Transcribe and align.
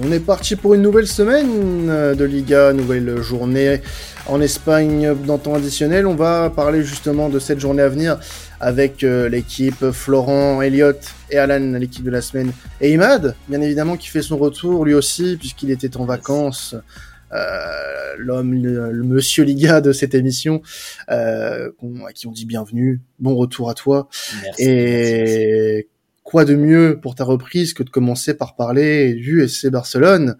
On 0.00 0.10
est 0.10 0.20
parti 0.20 0.56
pour 0.56 0.74
une 0.74 0.82
nouvelle 0.82 1.06
semaine 1.06 1.88
euh, 1.90 2.14
de 2.14 2.24
Liga, 2.24 2.72
nouvelle 2.72 3.20
journée 3.20 3.80
en 4.26 4.40
Espagne 4.40 5.14
dans 5.26 5.38
temps 5.38 5.54
additionnel. 5.54 6.06
On 6.06 6.14
va 6.14 6.50
parler 6.50 6.82
justement 6.82 7.28
de 7.28 7.38
cette 7.38 7.60
journée 7.60 7.82
à 7.82 7.88
venir 7.88 8.18
avec 8.60 9.04
euh, 9.04 9.28
l'équipe 9.28 9.90
Florent, 9.90 10.62
Elliott 10.62 10.98
et 11.30 11.38
Alan, 11.38 11.78
l'équipe 11.78 12.04
de 12.04 12.10
la 12.10 12.22
semaine. 12.22 12.52
Et 12.80 12.92
Imad, 12.92 13.34
bien 13.48 13.60
évidemment, 13.60 13.96
qui 13.96 14.08
fait 14.08 14.22
son 14.22 14.38
retour 14.38 14.84
lui 14.84 14.94
aussi, 14.94 15.36
puisqu'il 15.36 15.70
était 15.70 15.96
en 15.96 16.04
vacances. 16.04 16.74
Euh, 17.32 18.14
l'homme, 18.18 18.54
le, 18.54 18.92
monsieur 19.02 19.44
Liga 19.44 19.80
de 19.80 19.92
cette 19.92 20.14
émission, 20.14 20.62
euh, 21.10 21.70
à 22.06 22.12
qui 22.12 22.26
on 22.26 22.32
dit 22.32 22.44
bienvenue, 22.44 23.00
bon 23.18 23.34
retour 23.34 23.70
à 23.70 23.74
toi. 23.74 24.08
Merci, 24.42 24.62
et 24.64 25.88
quoi 26.22 26.44
de 26.44 26.54
mieux 26.54 26.98
pour 27.00 27.14
ta 27.14 27.24
reprise 27.24 27.74
que 27.74 27.82
de 27.82 27.90
commencer 27.90 28.34
par 28.34 28.54
parler 28.56 29.14
du 29.14 29.46
SC 29.48 29.68
Barcelone, 29.68 30.36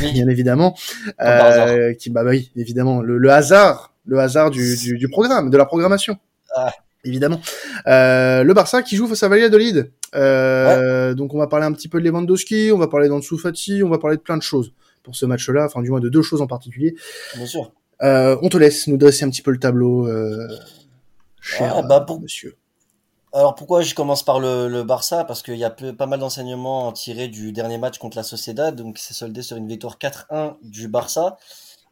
bien 0.00 0.28
évidemment, 0.28 0.76
euh, 1.20 1.94
qui 1.94 2.10
bah 2.10 2.22
oui, 2.24 2.50
évidemment, 2.56 3.02
le, 3.02 3.18
le 3.18 3.30
hasard, 3.30 3.92
le 4.06 4.18
hasard 4.18 4.50
du, 4.50 4.76
du, 4.76 4.98
du 4.98 5.08
programme, 5.08 5.50
de 5.50 5.56
la 5.56 5.64
programmation. 5.66 6.16
Ah. 6.54 6.72
Évidemment. 7.04 7.40
Euh, 7.86 8.42
le 8.42 8.52
Barça 8.52 8.82
qui 8.82 8.96
joue 8.96 9.06
face 9.06 9.22
à 9.22 9.28
Valladolid. 9.28 9.92
Euh, 10.16 11.14
Donc 11.14 11.34
on 11.34 11.38
va 11.38 11.46
parler 11.46 11.64
un 11.66 11.72
petit 11.72 11.86
peu 11.88 12.00
de 12.00 12.04
Lewandowski, 12.08 12.70
on 12.72 12.78
va 12.78 12.88
parler 12.88 13.08
d'Ansu 13.08 13.38
Fati, 13.38 13.82
on 13.84 13.88
va 13.88 13.98
parler 13.98 14.16
de 14.16 14.22
plein 14.22 14.36
de 14.36 14.42
choses 14.42 14.72
pour 15.04 15.14
ce 15.14 15.24
match-là, 15.24 15.66
enfin 15.66 15.82
du 15.82 15.90
moins 15.90 16.00
de 16.00 16.08
deux 16.08 16.22
choses 16.22 16.42
en 16.42 16.48
particulier. 16.48 16.96
Bien 17.36 17.46
sûr. 17.46 17.72
Euh, 18.02 18.36
on 18.42 18.48
te 18.48 18.56
laisse 18.56 18.88
nous 18.88 18.96
dresser 18.96 19.24
un 19.24 19.30
petit 19.30 19.42
peu 19.42 19.52
le 19.52 19.58
tableau, 19.58 20.08
euh, 20.08 20.48
cher 21.40 21.74
Ah, 21.76 21.82
bah, 21.82 22.00
pour- 22.00 22.20
monsieur. 22.20 22.56
Alors 23.36 23.54
pourquoi 23.54 23.82
je 23.82 23.94
commence 23.94 24.22
par 24.22 24.40
le, 24.40 24.82
Barça? 24.82 25.22
Parce 25.24 25.42
qu'il 25.42 25.56
y 25.56 25.64
a 25.64 25.68
peu- 25.68 25.94
pas 25.94 26.06
mal 26.06 26.20
d'enseignements 26.20 26.90
tirés 26.92 27.28
du 27.28 27.52
dernier 27.52 27.76
match 27.76 27.98
contre 27.98 28.16
la 28.16 28.22
Sociedad, 28.22 28.74
donc 28.74 28.96
c'est 28.96 29.12
soldé 29.12 29.42
sur 29.42 29.58
une 29.58 29.68
victoire 29.68 29.98
4-1 29.98 30.56
du 30.62 30.88
Barça. 30.88 31.36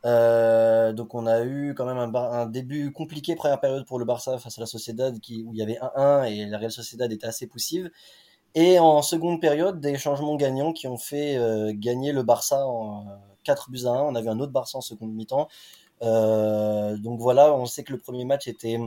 Euh, 0.06 0.94
donc 0.94 1.14
on 1.14 1.26
a 1.26 1.42
eu 1.44 1.74
quand 1.74 1.84
même 1.84 1.98
un, 1.98 2.46
début 2.46 2.92
compliqué 2.92 3.36
première 3.36 3.60
période 3.60 3.84
pour 3.86 3.98
le 3.98 4.06
Barça 4.06 4.38
face 4.38 4.56
à 4.58 4.62
la 4.62 4.66
Sociedad 4.66 5.20
qui, 5.20 5.44
où 5.44 5.52
il 5.52 5.58
y 5.58 5.62
avait 5.62 5.78
1-1 5.82 6.24
et 6.24 6.46
la 6.46 6.56
Real 6.56 6.72
Sociedad 6.72 7.12
était 7.12 7.26
assez 7.26 7.46
poussive. 7.46 7.90
Et 8.54 8.78
en 8.78 9.02
seconde 9.02 9.38
période, 9.40 9.80
des 9.80 9.98
changements 9.98 10.36
gagnants 10.36 10.72
qui 10.72 10.88
ont 10.88 10.98
fait 10.98 11.36
euh, 11.36 11.72
gagner 11.74 12.12
le 12.12 12.22
Barça 12.22 12.66
en 12.66 13.06
4 13.44 13.70
buts 13.70 13.84
à 13.84 13.90
1. 13.90 14.02
On 14.02 14.14
a 14.14 14.22
vu 14.22 14.30
un 14.30 14.40
autre 14.40 14.52
Barça 14.52 14.78
en 14.78 14.80
seconde 14.80 15.12
mi-temps. 15.12 15.48
Euh, 16.02 16.96
donc 16.98 17.20
voilà, 17.20 17.54
on 17.54 17.66
sait 17.66 17.84
que 17.84 17.92
le 17.92 17.98
premier 17.98 18.24
match 18.24 18.48
était 18.48 18.78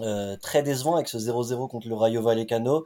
euh, 0.00 0.36
très 0.36 0.62
décevant 0.62 0.94
avec 0.94 1.08
ce 1.08 1.18
0-0 1.18 1.68
contre 1.68 1.88
le 1.88 1.94
Rayo 1.94 2.22
Vallecano. 2.22 2.84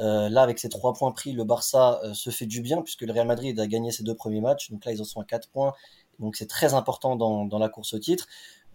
Euh, 0.00 0.28
là, 0.28 0.42
avec 0.42 0.58
ces 0.58 0.68
trois 0.68 0.94
points 0.94 1.12
pris, 1.12 1.32
le 1.32 1.44
Barça 1.44 2.00
euh, 2.04 2.14
se 2.14 2.30
fait 2.30 2.46
du 2.46 2.62
bien 2.62 2.80
puisque 2.82 3.02
le 3.02 3.12
Real 3.12 3.26
Madrid 3.26 3.58
a 3.60 3.66
gagné 3.66 3.90
ses 3.90 4.02
deux 4.02 4.14
premiers 4.14 4.40
matchs. 4.40 4.70
Donc 4.70 4.84
là, 4.84 4.92
ils 4.92 5.00
en 5.00 5.04
sont 5.04 5.20
à 5.20 5.24
4 5.24 5.48
points. 5.48 5.74
Donc 6.18 6.36
c'est 6.36 6.48
très 6.48 6.74
important 6.74 7.16
dans, 7.16 7.58
la 7.58 7.68
course 7.68 7.94
au 7.94 7.98
titre. 7.98 8.26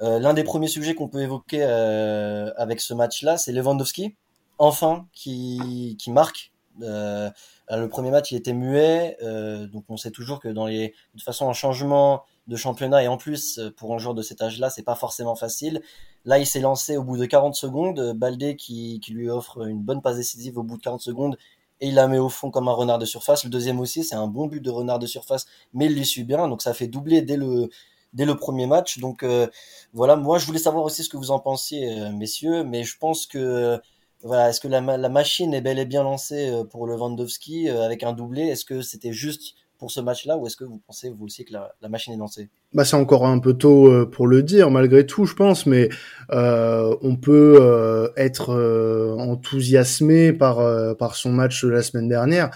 L'un 0.01 0.33
des 0.33 0.43
premiers 0.43 0.67
sujets 0.67 0.93
qu'on 0.93 1.07
peut 1.07 1.21
évoquer 1.21 1.63
avec 1.63 2.81
ce 2.81 2.93
match-là, 2.93 3.37
c'est 3.37 3.51
Lewandowski, 3.51 4.15
enfin, 4.57 5.07
qui 5.13 5.95
marque. 6.07 6.51
Euh, 6.81 7.29
le 7.69 7.87
premier 7.87 8.11
match, 8.11 8.31
il 8.31 8.37
était 8.37 8.53
muet, 8.53 9.17
euh, 9.23 9.67
donc 9.67 9.85
on 9.89 9.97
sait 9.97 10.11
toujours 10.11 10.39
que 10.39 10.47
dans 10.47 10.67
les, 10.67 10.89
de 10.89 10.93
toute 11.13 11.23
façon, 11.23 11.49
un 11.49 11.53
changement 11.53 12.23
de 12.47 12.55
championnat 12.55 13.03
et 13.03 13.07
en 13.07 13.17
plus 13.17 13.57
euh, 13.57 13.71
pour 13.71 13.93
un 13.93 13.97
joueur 13.97 14.13
de 14.13 14.21
cet 14.21 14.41
âge-là, 14.41 14.69
c'est 14.69 14.83
pas 14.83 14.95
forcément 14.95 15.35
facile. 15.35 15.81
Là, 16.25 16.39
il 16.39 16.45
s'est 16.45 16.59
lancé 16.59 16.97
au 16.97 17.03
bout 17.03 17.17
de 17.17 17.25
40 17.25 17.55
secondes, 17.55 17.99
euh, 17.99 18.13
Baldé 18.13 18.55
qui, 18.55 19.01
lui 19.09 19.29
offre 19.29 19.67
une 19.67 19.81
bonne 19.81 20.01
passe 20.01 20.17
décisive 20.17 20.57
au 20.57 20.63
bout 20.63 20.77
de 20.77 20.81
40 20.81 21.01
secondes 21.01 21.37
et 21.81 21.87
il 21.89 21.95
la 21.95 22.07
met 22.07 22.19
au 22.19 22.29
fond 22.29 22.51
comme 22.51 22.67
un 22.67 22.73
renard 22.73 22.99
de 22.99 23.05
surface. 23.05 23.43
Le 23.43 23.49
deuxième 23.49 23.79
aussi, 23.79 24.03
c'est 24.03 24.15
un 24.15 24.27
bon 24.27 24.47
but 24.47 24.61
de 24.61 24.69
renard 24.69 24.99
de 24.99 25.07
surface, 25.07 25.45
mais 25.73 25.87
il 25.87 25.95
lui 25.95 26.05
suit 26.05 26.23
bien, 26.23 26.47
donc 26.47 26.61
ça 26.61 26.73
fait 26.73 26.87
doubler 26.87 27.21
dès 27.21 27.37
le 27.37 27.69
dès 28.15 28.25
le 28.25 28.35
premier 28.35 28.65
match. 28.65 28.99
Donc 28.99 29.23
euh, 29.23 29.47
voilà, 29.93 30.15
moi 30.15 30.39
je 30.39 30.45
voulais 30.47 30.59
savoir 30.59 30.83
aussi 30.85 31.03
ce 31.03 31.09
que 31.09 31.17
vous 31.17 31.31
en 31.31 31.39
pensiez, 31.39 31.99
euh, 31.99 32.11
messieurs, 32.11 32.63
mais 32.63 32.83
je 32.83 32.97
pense 32.97 33.27
que 33.27 33.37
euh, 33.37 33.77
voilà, 34.25 34.49
est-ce 34.49 34.59
que 34.59 34.67
la, 34.67 34.81
ma- 34.81 34.97
la 34.97 35.09
machine 35.09 35.53
est 35.53 35.61
bel 35.61 35.77
et 35.77 35.85
bien 35.85 36.03
lancée 36.03 36.49
euh, 36.49 36.63
pour 36.63 36.87
Lewandowski 36.87 37.69
euh, 37.69 37.83
avec 37.83 38.01
un 38.03 38.11
doublé? 38.11 38.41
Est-ce 38.41 38.65
que 38.65 38.81
c'était 38.81 39.13
juste 39.13 39.53
pour 39.77 39.91
ce 39.91 39.99
match-là 39.99 40.37
ou 40.37 40.47
est-ce 40.47 40.57
que 40.57 40.63
vous 40.63 40.81
pensez 40.87 41.11
vous 41.11 41.25
aussi 41.25 41.45
que 41.45 41.53
la, 41.53 41.89
machine 41.89 42.13
est 42.13 42.17
lancée? 42.17 42.49
Bah, 42.73 42.85
c'est 42.85 42.95
encore 42.95 43.27
un 43.27 43.37
peu 43.37 43.53
tôt 43.53 43.87
euh, 43.87 44.05
pour 44.09 44.25
le 44.25 44.41
dire, 44.41 44.71
malgré 44.71 45.05
tout, 45.05 45.25
je 45.25 45.35
pense, 45.35 45.67
mais 45.67 45.89
on 46.31 47.17
peut 47.21 48.11
être 48.17 49.15
enthousiasmé 49.19 50.33
par 50.33 50.57
par 50.97 51.15
son 51.15 51.31
match 51.31 51.63
de 51.63 51.69
la 51.69 51.83
semaine 51.83 52.07
dernière. 52.07 52.49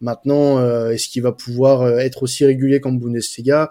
Maintenant, 0.00 0.58
est-ce 0.88 1.08
qu'il 1.08 1.22
va 1.22 1.32
pouvoir 1.32 2.00
être 2.00 2.24
aussi 2.24 2.44
régulier 2.44 2.80
qu'en 2.80 2.92
Bundesliga? 2.92 3.70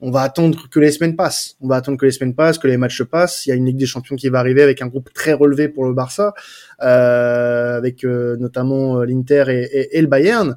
On 0.00 0.10
va 0.10 0.20
attendre 0.22 0.68
que 0.70 0.78
les 0.78 0.90
semaines 0.92 1.16
passent. 1.16 1.56
On 1.62 1.68
va 1.68 1.76
attendre 1.76 1.96
que 1.98 2.04
les 2.04 2.12
semaines 2.12 2.34
passent, 2.34 2.58
que 2.58 2.68
les 2.68 2.76
matchs 2.76 3.02
passent. 3.02 3.46
Il 3.46 3.48
y 3.48 3.52
a 3.52 3.54
une 3.54 3.64
Ligue 3.64 3.78
des 3.78 3.86
Champions 3.86 4.16
qui 4.16 4.28
va 4.28 4.38
arriver 4.40 4.62
avec 4.62 4.82
un 4.82 4.88
groupe 4.88 5.10
très 5.14 5.32
relevé 5.32 5.68
pour 5.68 5.86
le 5.86 5.94
Barça, 5.94 6.34
euh, 6.82 7.76
avec 7.78 8.04
euh, 8.04 8.36
notamment 8.36 9.00
euh, 9.00 9.04
l'Inter 9.06 9.44
et, 9.48 9.62
et- 9.64 9.98
et 9.98 10.00
le 10.02 10.06
Bayern. 10.06 10.56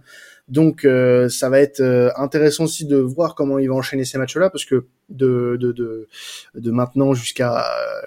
Donc 0.49 0.83
euh, 0.83 1.29
ça 1.29 1.47
va 1.49 1.59
être 1.59 1.79
euh, 1.79 2.09
intéressant 2.17 2.63
aussi 2.63 2.85
de 2.85 2.97
voir 2.97 3.35
comment 3.35 3.59
il 3.59 3.69
va 3.69 3.75
enchaîner 3.75 4.03
ces 4.03 4.17
matchs-là 4.17 4.49
parce 4.49 4.65
que 4.65 4.87
de 5.09 5.57
de 5.59 5.71
de, 5.71 6.07
de 6.55 6.71
maintenant 6.71 7.13
jusqu'à 7.13 7.63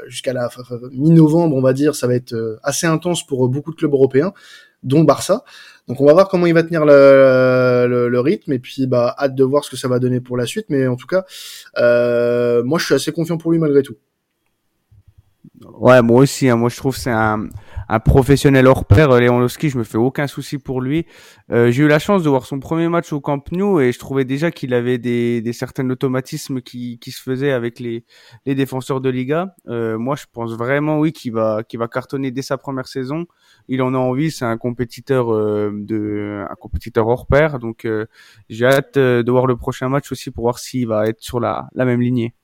jusqu'à 0.09 0.33
la 0.33 0.51
mi-novembre, 0.91 1.55
on 1.57 1.63
va 1.63 1.73
dire, 1.73 1.95
ça 1.95 2.09
va 2.09 2.15
être 2.17 2.33
euh, 2.35 2.59
assez 2.65 2.87
intense 2.89 3.25
pour 3.25 3.49
beaucoup 3.49 3.71
de 3.71 3.77
clubs 3.77 3.93
européens, 3.93 4.33
dont 4.83 5.05
Barça. 5.05 5.45
Donc 5.87 6.01
on 6.01 6.05
va 6.07 6.13
voir 6.15 6.29
comment 6.29 6.47
il 6.47 6.55
va 6.55 6.65
tenir 6.65 6.85
le, 6.85 6.93
le, 7.87 8.09
le 8.09 8.21
rythme 8.21 8.53
et 8.53 8.59
puis 8.59 8.87
bah 8.87 9.15
hâte 9.19 9.35
de 9.35 9.45
voir 9.45 9.65
ce 9.65 9.71
que 9.71 9.77
ça 9.77 9.89
va 9.89 9.99
donner 9.99 10.21
pour 10.21 10.37
la 10.37 10.47
suite. 10.47 10.67
Mais 10.69 10.87
en 10.87 10.97
tout 10.97 11.07
cas, 11.07 11.25
euh, 11.79 12.63
moi 12.65 12.79
je 12.79 12.87
suis 12.87 12.95
assez 12.95 13.13
confiant 13.13 13.39
pour 13.39 13.53
lui 13.53 13.59
malgré 13.59 13.83
tout. 13.83 13.97
Ouais, 15.79 16.03
moi 16.03 16.21
aussi. 16.21 16.49
hein. 16.49 16.57
Moi, 16.57 16.69
je 16.71 16.77
trouve 16.77 16.97
c'est 16.97 17.11
un, 17.11 17.47
un 17.89 18.01
professionnel 18.01 18.67
hors 18.67 18.85
pair. 18.85 19.11
euh, 19.11 19.21
Lewandowski, 19.21 19.69
je 19.69 19.79
me 19.79 19.85
fais 19.85 19.99
aucun 19.99 20.27
souci 20.27 20.59
pour 20.59 20.81
lui. 20.81 21.07
Euh, 21.51 21.71
j'ai 21.71 21.85
eu 21.85 21.89
la 21.89 21.99
chance 21.99 22.23
de 22.23 22.29
voir 22.29 22.47
son 22.47 22.59
premier 22.59 22.89
match 22.89 23.13
au 23.13 23.21
Camp 23.21 23.43
Nou 23.53 23.79
et 23.81 23.93
je 23.93 23.99
trouvais 23.99 24.25
déjà 24.25 24.51
qu'il 24.51 24.75
avait 24.75 24.99
des, 24.99 25.41
des 25.41 25.53
certains 25.53 25.89
automatismes 25.91 26.63
qui, 26.63 26.99
qui 26.99 27.11
se 27.11 27.23
faisaient 27.23 27.53
avec 27.53 27.81
les, 27.81 28.05
les 28.47 28.55
défenseurs 28.55 29.01
de 29.01 29.09
Liga. 29.11 29.55
Euh, 29.69 29.99
moi, 29.99 30.17
je 30.17 30.25
pense 30.33 30.53
vraiment, 30.57 30.99
oui, 30.99 31.13
qu'il 31.13 31.33
va, 31.33 31.63
qu'il 31.63 31.79
va 31.79 31.87
cartonner 31.87 32.31
dès 32.31 32.43
sa 32.43 32.57
première 32.59 32.87
saison. 32.89 33.27
Il 33.69 33.83
en 33.83 33.95
a 33.95 33.99
envie. 33.99 34.31
C'est 34.31 34.45
un 34.47 34.57
compétiteur 34.59 35.33
euh, 35.33 35.71
de, 35.75 36.45
un 36.49 36.55
compétiteur 36.57 37.07
hors 37.07 37.27
pair. 37.27 37.59
Donc, 37.59 37.85
euh, 37.85 38.07
j'ai 38.49 38.67
hâte 38.67 38.97
euh, 38.97 39.23
de 39.23 39.31
voir 39.31 39.47
le 39.47 39.57
prochain 39.57 39.89
match 39.89 40.11
aussi 40.13 40.31
pour 40.31 40.45
voir 40.45 40.59
s'il 40.59 40.89
va 40.89 41.07
être 41.07 41.21
sur 41.21 41.41
la, 41.41 41.69
la 41.75 41.85
même 41.85 42.01
lignée. 42.01 42.35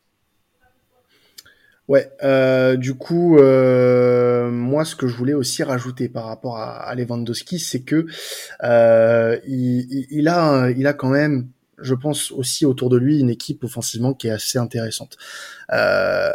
Ouais, 1.88 2.10
euh, 2.22 2.76
du 2.76 2.94
coup, 2.94 3.38
euh, 3.38 4.50
moi, 4.50 4.84
ce 4.84 4.94
que 4.94 5.06
je 5.06 5.16
voulais 5.16 5.32
aussi 5.32 5.62
rajouter 5.62 6.08
par 6.10 6.26
rapport 6.26 6.58
à, 6.58 6.82
à 6.86 6.94
Lewandowski, 6.94 7.58
c'est 7.58 7.80
que 7.80 8.04
euh, 8.62 9.38
il, 9.46 10.06
il- 10.10 10.28
a, 10.28 10.70
il 10.70 10.86
a 10.86 10.92
quand 10.92 11.08
même, 11.08 11.48
je 11.80 11.94
pense 11.94 12.30
aussi 12.32 12.66
autour 12.66 12.90
de 12.90 12.98
lui 12.98 13.20
une 13.20 13.30
équipe 13.30 13.64
offensivement 13.64 14.12
qui 14.12 14.26
est 14.28 14.32
assez 14.32 14.58
intéressante. 14.58 15.16
Euh, 15.72 16.30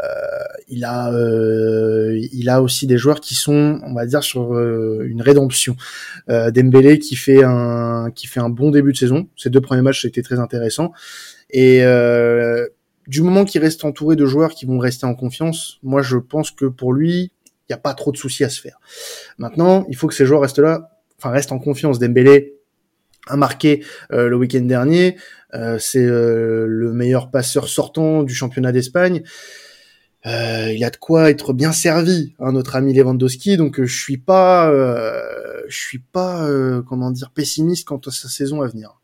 il 0.70 0.86
a, 0.86 1.12
euh, 1.14 2.20
il 2.32 2.50
a 2.50 2.62
aussi 2.62 2.88
des 2.88 2.98
joueurs 2.98 3.22
qui 3.22 3.36
sont, 3.36 3.80
on 3.84 3.94
va 3.94 4.06
dire, 4.08 4.24
sur 4.24 4.56
euh, 4.56 5.06
une 5.08 5.22
rédemption. 5.22 5.76
Dembélé 6.30 7.00
qui 7.00 7.16
fait 7.16 7.44
un, 7.44 8.12
qui 8.16 8.28
fait 8.28 8.40
un 8.40 8.50
bon 8.50 8.72
début 8.72 8.94
de 8.94 8.98
saison. 8.98 9.28
Ses 9.38 9.50
deux 9.52 9.62
premiers 9.62 9.82
matchs 9.84 10.06
étaient 10.06 10.24
très 10.24 10.40
intéressants. 10.40 10.94
Et 11.52 11.84
du 13.08 13.22
moment 13.22 13.46
qu'il 13.46 13.62
reste 13.62 13.86
entouré 13.86 14.16
de 14.16 14.26
joueurs 14.26 14.52
qui 14.52 14.66
vont 14.66 14.78
rester 14.80 15.06
en 15.06 15.16
confiance, 15.16 15.80
moi 15.84 16.02
je 16.02 16.18
pense 16.18 16.52
que 16.52 16.66
pour 16.66 16.94
lui, 16.94 17.32
il 17.70 17.72
n'y 17.72 17.76
a 17.76 17.78
pas 17.78 17.94
trop 17.94 18.12
de 18.12 18.18
soucis 18.18 18.44
à 18.44 18.50
se 18.50 18.62
faire. 18.62 18.80
Maintenant, 19.38 19.86
il 19.90 19.96
faut 19.96 20.08
que 20.08 20.14
ces 20.14 20.26
joueurs 20.26 20.42
restent 20.42 20.60
là, 20.60 21.00
enfin 21.18 21.30
restent 21.30 21.52
en 21.52 21.60
confiance. 21.60 22.00
Dembélé 22.00 22.56
a 23.28 23.38
marqué 23.38 23.84
euh, 24.12 24.28
le 24.28 24.36
week-end 24.36 24.62
dernier, 24.62 25.18
euh, 25.54 25.78
c'est 25.80 26.04
euh, 26.04 26.66
le 26.68 26.94
meilleur 26.94 27.30
passeur 27.30 27.68
sortant 27.68 28.24
du 28.24 28.34
championnat 28.34 28.72
d'Espagne. 28.72 29.24
Euh, 30.26 30.72
il 30.74 30.84
a 30.84 30.90
de 30.90 30.98
quoi 30.98 31.30
être 31.30 31.54
bien 31.54 31.74
servi, 31.74 32.34
hein, 32.40 32.54
notre 32.54 32.76
ami 32.76 32.94
Lewandowski. 32.94 33.58
Donc 33.58 33.84
je 33.84 34.02
suis 34.02 34.18
pas, 34.18 34.72
je 35.68 35.76
suis 35.76 36.00
pas, 36.00 36.48
comment 36.88 37.12
dire, 37.12 37.32
pessimiste 37.32 37.88
quant 37.88 38.02
à 38.06 38.12
sa 38.12 38.30
saison 38.30 38.62
à 38.62 38.68
venir. 38.68 39.02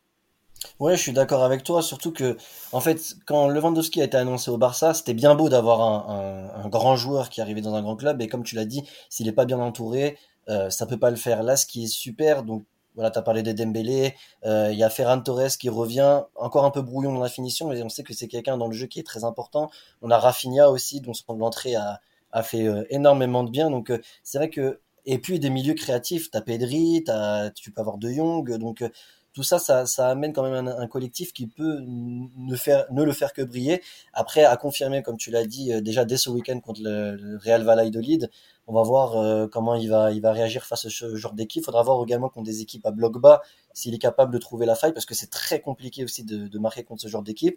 Ouais, 0.80 0.96
je 0.96 1.02
suis 1.02 1.12
d'accord 1.12 1.44
avec 1.44 1.62
toi, 1.62 1.82
surtout 1.82 2.10
que, 2.10 2.38
en 2.72 2.80
fait, 2.80 3.14
quand 3.26 3.48
Lewandowski 3.48 4.00
a 4.00 4.04
été 4.04 4.16
annoncé 4.16 4.50
au 4.50 4.56
Barça, 4.56 4.94
c'était 4.94 5.12
bien 5.12 5.34
beau 5.34 5.50
d'avoir 5.50 6.08
un, 6.10 6.68
grand 6.70 6.96
joueur 6.96 7.28
qui 7.28 7.42
arrivait 7.42 7.60
dans 7.60 7.74
un 7.74 7.82
grand 7.82 7.96
club, 7.96 8.22
et 8.22 8.28
comme 8.28 8.44
tu 8.44 8.54
l'as 8.54 8.64
dit, 8.64 8.82
s'il 9.10 9.26
n'est 9.26 9.32
pas 9.32 9.44
bien 9.44 9.58
entouré, 9.58 10.16
euh, 10.48 10.70
ça 10.70 10.86
peut 10.86 10.98
pas 10.98 11.10
le 11.10 11.16
faire. 11.16 11.42
Là, 11.42 11.56
ce 11.56 11.66
qui 11.66 11.84
est 11.84 11.86
super, 11.86 12.44
donc 12.44 12.64
voilà, 12.94 13.10
tu 13.10 13.18
as 13.18 13.22
parlé 13.22 13.42
de 13.42 13.52
Dembélé, 13.52 14.14
euh, 14.46 14.70
il 14.72 14.78
y 14.78 14.82
a 14.82 14.88
Ferran 14.88 15.20
Torres 15.20 15.58
qui 15.60 15.68
revient, 15.68 16.22
encore 16.34 16.64
un 16.64 16.70
peu 16.70 16.80
brouillon 16.80 17.12
dans 17.12 17.20
la 17.20 17.28
finition, 17.28 17.68
mais 17.68 17.82
on 17.82 17.90
sait 17.90 18.02
que 18.02 18.14
c'est 18.14 18.28
quelqu'un 18.28 18.56
dans 18.56 18.66
le 18.66 18.74
jeu 18.74 18.86
qui 18.86 19.00
est 19.00 19.06
très 19.06 19.24
important. 19.24 19.70
On 20.00 20.10
a 20.10 20.18
Rafinha 20.18 20.70
aussi, 20.70 21.02
dont 21.02 21.12
son 21.12 21.42
entrée 21.42 21.74
a, 21.74 22.00
a 22.32 22.42
fait 22.42 22.66
euh, 22.66 22.84
énormément 22.88 23.44
de 23.44 23.50
bien, 23.50 23.70
donc 23.70 23.90
euh, 23.90 24.00
c'est 24.22 24.38
vrai 24.38 24.48
que 24.48 24.80
et 25.06 25.18
puis 25.18 25.40
des 25.40 25.50
milieux 25.50 25.74
créatifs, 25.74 26.30
t'as 26.30 26.42
Pedri, 26.42 27.02
t'as, 27.04 27.50
tu 27.50 27.70
peux 27.72 27.80
avoir 27.80 27.98
De 27.98 28.10
Jong, 28.10 28.56
donc 28.58 28.84
tout 29.32 29.42
ça, 29.42 29.58
ça, 29.58 29.86
ça 29.86 30.08
amène 30.08 30.32
quand 30.32 30.42
même 30.42 30.66
un, 30.66 30.86
collectif 30.88 31.32
qui 31.32 31.46
peut 31.46 31.78
ne, 31.82 32.56
faire, 32.56 32.84
ne 32.90 33.04
le 33.04 33.12
faire 33.12 33.32
que 33.32 33.42
briller. 33.42 33.80
Après, 34.12 34.44
à 34.44 34.56
confirmer, 34.56 35.02
comme 35.02 35.16
tu 35.16 35.30
l'as 35.30 35.46
dit, 35.46 35.72
euh, 35.72 35.80
déjà 35.80 36.04
dès 36.04 36.16
ce 36.16 36.30
week-end 36.30 36.58
contre 36.60 36.80
le, 36.82 37.38
Real 37.42 37.62
Valladolid, 37.62 38.30
on 38.66 38.72
va 38.72 38.82
voir 38.82 39.16
euh, 39.16 39.46
comment 39.46 39.74
il 39.74 39.88
va, 39.88 40.10
il 40.12 40.20
va 40.20 40.32
réagir 40.32 40.64
face 40.64 40.84
à 40.84 40.90
ce 40.90 41.16
genre 41.16 41.32
d'équipe. 41.34 41.62
Il 41.62 41.64
faudra 41.64 41.82
voir 41.82 42.02
également 42.02 42.28
contre 42.28 42.46
des 42.46 42.60
équipes 42.60 42.84
à 42.86 42.90
bloc 42.90 43.18
bas 43.20 43.40
s'il 43.72 43.94
est 43.94 43.98
capable 43.98 44.32
de 44.32 44.38
trouver 44.38 44.66
la 44.66 44.74
faille, 44.74 44.92
parce 44.92 45.06
que 45.06 45.14
c'est 45.14 45.30
très 45.30 45.60
compliqué 45.60 46.02
aussi 46.02 46.24
de, 46.24 46.48
de 46.48 46.58
marquer 46.58 46.82
contre 46.82 47.02
ce 47.02 47.08
genre 47.08 47.22
d'équipe. 47.22 47.56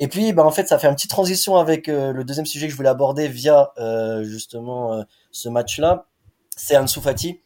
Et 0.00 0.08
puis, 0.08 0.32
bah, 0.32 0.44
en 0.44 0.50
fait, 0.50 0.66
ça 0.66 0.78
fait 0.78 0.88
une 0.88 0.96
petite 0.96 1.10
transition 1.10 1.56
avec 1.56 1.88
euh, 1.88 2.12
le 2.12 2.24
deuxième 2.24 2.46
sujet 2.46 2.66
que 2.66 2.72
je 2.72 2.76
voulais 2.76 2.88
aborder 2.88 3.28
via 3.28 3.72
justement 4.24 5.04
ce 5.30 5.48
match-là. 5.48 6.06
C'est 6.56 6.76
Ansu 6.76 7.00
Fati 7.00 7.43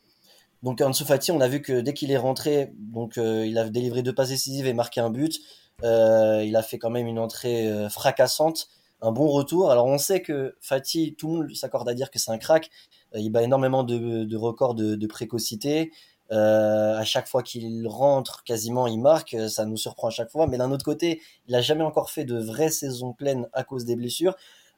donc 0.62 0.80
Ansu 0.80 1.04
Fati, 1.04 1.30
on 1.30 1.40
a 1.40 1.48
vu 1.48 1.62
que 1.62 1.80
dès 1.80 1.94
qu'il 1.94 2.10
est 2.10 2.16
rentré, 2.16 2.72
donc 2.78 3.16
euh, 3.16 3.46
il 3.46 3.58
a 3.58 3.68
délivré 3.68 4.02
deux 4.02 4.14
passes 4.14 4.30
décisives 4.30 4.66
et 4.66 4.72
marqué 4.72 5.00
un 5.00 5.10
but. 5.10 5.38
Euh, 5.84 6.42
il 6.44 6.56
a 6.56 6.62
fait 6.62 6.78
quand 6.78 6.90
même 6.90 7.06
une 7.06 7.20
entrée 7.20 7.68
euh, 7.68 7.88
fracassante, 7.88 8.68
un 9.00 9.12
bon 9.12 9.28
retour. 9.28 9.70
Alors 9.70 9.86
on 9.86 9.98
sait 9.98 10.20
que 10.20 10.56
Fati, 10.60 11.14
tout 11.16 11.28
le 11.28 11.34
monde 11.34 11.54
s'accorde 11.54 11.88
à 11.88 11.94
dire 11.94 12.10
que 12.10 12.18
c'est 12.18 12.32
un 12.32 12.38
crack. 12.38 12.70
il 13.14 13.30
bat 13.30 13.42
énormément 13.42 13.84
de, 13.84 14.36
records 14.36 14.74
de, 14.74 15.06
précocité. 15.06 15.92
à 16.30 17.04
chaque 17.04 17.28
fois 17.28 17.44
qu'il 17.44 17.86
rentre, 17.86 18.42
quasiment 18.42 18.88
il 18.88 18.98
marque. 19.00 19.36
Ça 19.48 19.64
nous 19.64 19.76
surprend 19.76 20.08
à 20.08 20.10
chaque 20.10 20.30
fois. 20.30 20.48
Mais 20.48 20.58
d'un 20.58 20.72
autre 20.72 20.84
côté, 20.84 21.22
il 21.46 21.54
a 21.54 21.60
jamais 21.60 21.84
encore 21.84 22.10
fait 22.10 22.24
de 22.24 22.36
vraie 22.36 22.70
saison 22.70 23.12
pleine 23.12 23.48
à 23.52 23.62
cause 23.62 23.84
des 23.84 23.94
blessures. 23.94 24.34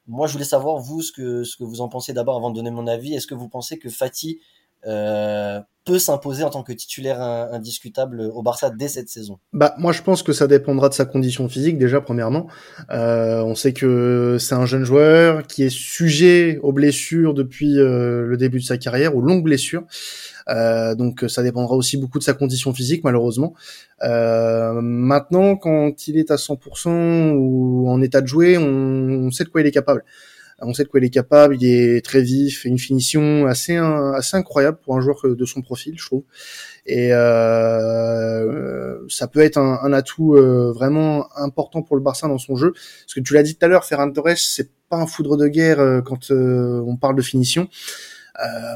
Moi, 0.07 0.27
je 0.27 0.33
voulais 0.33 0.45
savoir 0.45 0.77
vous 0.77 1.01
ce 1.01 1.11
que 1.11 1.43
ce 1.43 1.57
que 1.57 1.63
vous 1.63 1.81
en 1.81 1.89
pensez 1.89 2.13
d'abord 2.13 2.35
avant 2.35 2.51
de 2.51 2.55
donner 2.55 2.71
mon 2.71 2.85
avis. 2.85 3.15
Est-ce 3.15 3.27
que 3.27 3.35
vous 3.35 3.49
pensez 3.49 3.79
que 3.79 3.89
Fati 3.89 4.39
euh, 4.39 4.60
peut 5.85 5.97
s'imposer 5.97 6.43
en 6.43 6.49
tant 6.49 6.63
que 6.63 6.73
titulaire 6.73 7.21
indiscutable 7.21 8.21
au 8.21 8.43
Barça 8.43 8.69
dès 8.69 8.87
cette 8.87 9.09
saison 9.09 9.39
Bah 9.51 9.73
moi 9.79 9.91
je 9.91 10.03
pense 10.03 10.21
que 10.21 10.31
ça 10.31 10.45
dépendra 10.45 10.89
de 10.89 10.93
sa 10.93 11.05
condition 11.05 11.49
physique 11.49 11.77
déjà 11.79 12.01
premièrement. 12.01 12.47
Euh, 12.91 13.41
on 13.41 13.55
sait 13.55 13.73
que 13.73 14.37
c'est 14.39 14.53
un 14.53 14.65
jeune 14.65 14.83
joueur 14.83 15.47
qui 15.47 15.63
est 15.63 15.71
sujet 15.71 16.59
aux 16.61 16.71
blessures 16.71 17.33
depuis 17.33 17.79
euh, 17.79 18.25
le 18.27 18.37
début 18.37 18.59
de 18.59 18.63
sa 18.63 18.77
carrière, 18.77 19.15
aux 19.15 19.21
longues 19.21 19.43
blessures. 19.43 19.83
Euh, 20.49 20.93
donc 20.95 21.25
ça 21.27 21.41
dépendra 21.41 21.75
aussi 21.75 21.97
beaucoup 21.97 22.19
de 22.19 22.23
sa 22.23 22.33
condition 22.33 22.73
physique 22.73 23.03
malheureusement. 23.03 23.55
Euh, 24.03 24.79
maintenant 24.81 25.55
quand 25.55 26.07
il 26.07 26.17
est 26.17 26.29
à 26.29 26.35
100% 26.35 27.33
ou 27.33 27.89
en 27.89 28.01
état 28.01 28.21
de 28.21 28.27
jouer, 28.27 28.57
on 28.57 29.31
sait 29.31 29.45
de 29.45 29.49
quoi 29.49 29.61
il 29.61 29.67
est 29.67 29.71
capable. 29.71 30.03
On 30.61 30.73
sait 30.73 30.83
de 30.83 30.89
quoi 30.89 30.99
il 30.99 31.05
est 31.05 31.09
capable, 31.09 31.55
il 31.55 31.65
est 31.65 32.05
très 32.05 32.21
vif, 32.21 32.65
une 32.65 32.77
finition 32.77 33.45
assez 33.47 33.77
assez 33.77 34.37
incroyable 34.37 34.77
pour 34.83 34.95
un 34.95 35.01
joueur 35.01 35.19
de 35.23 35.45
son 35.45 35.61
profil, 35.61 35.95
je 35.97 36.05
trouve. 36.05 36.23
Et 36.85 37.09
euh, 37.13 38.97
ça 39.07 39.27
peut 39.27 39.41
être 39.41 39.57
un, 39.57 39.93
atout 39.93 40.35
euh, 40.35 40.71
vraiment 40.71 41.27
important 41.37 41.83
pour 41.83 41.95
le 41.95 42.01
Barça 42.01 42.27
dans 42.27 42.37
son 42.37 42.55
jeu. 42.55 42.73
Parce 42.73 43.13
que 43.13 43.19
tu 43.19 43.33
l'as 43.33 43.43
dit 43.43 43.55
tout 43.55 43.65
à 43.65 43.67
l'heure, 43.67 43.85
Ferran 43.85 44.11
Torres, 44.11 44.37
c'est 44.37 44.71
pas 44.89 44.97
un 44.97 45.07
foudre 45.07 45.37
de 45.37 45.47
guerre 45.47 45.79
euh, 45.79 46.01
quand 46.01 46.31
on 46.31 46.97
parle 46.97 47.15
de 47.15 47.21
finition. 47.21 47.67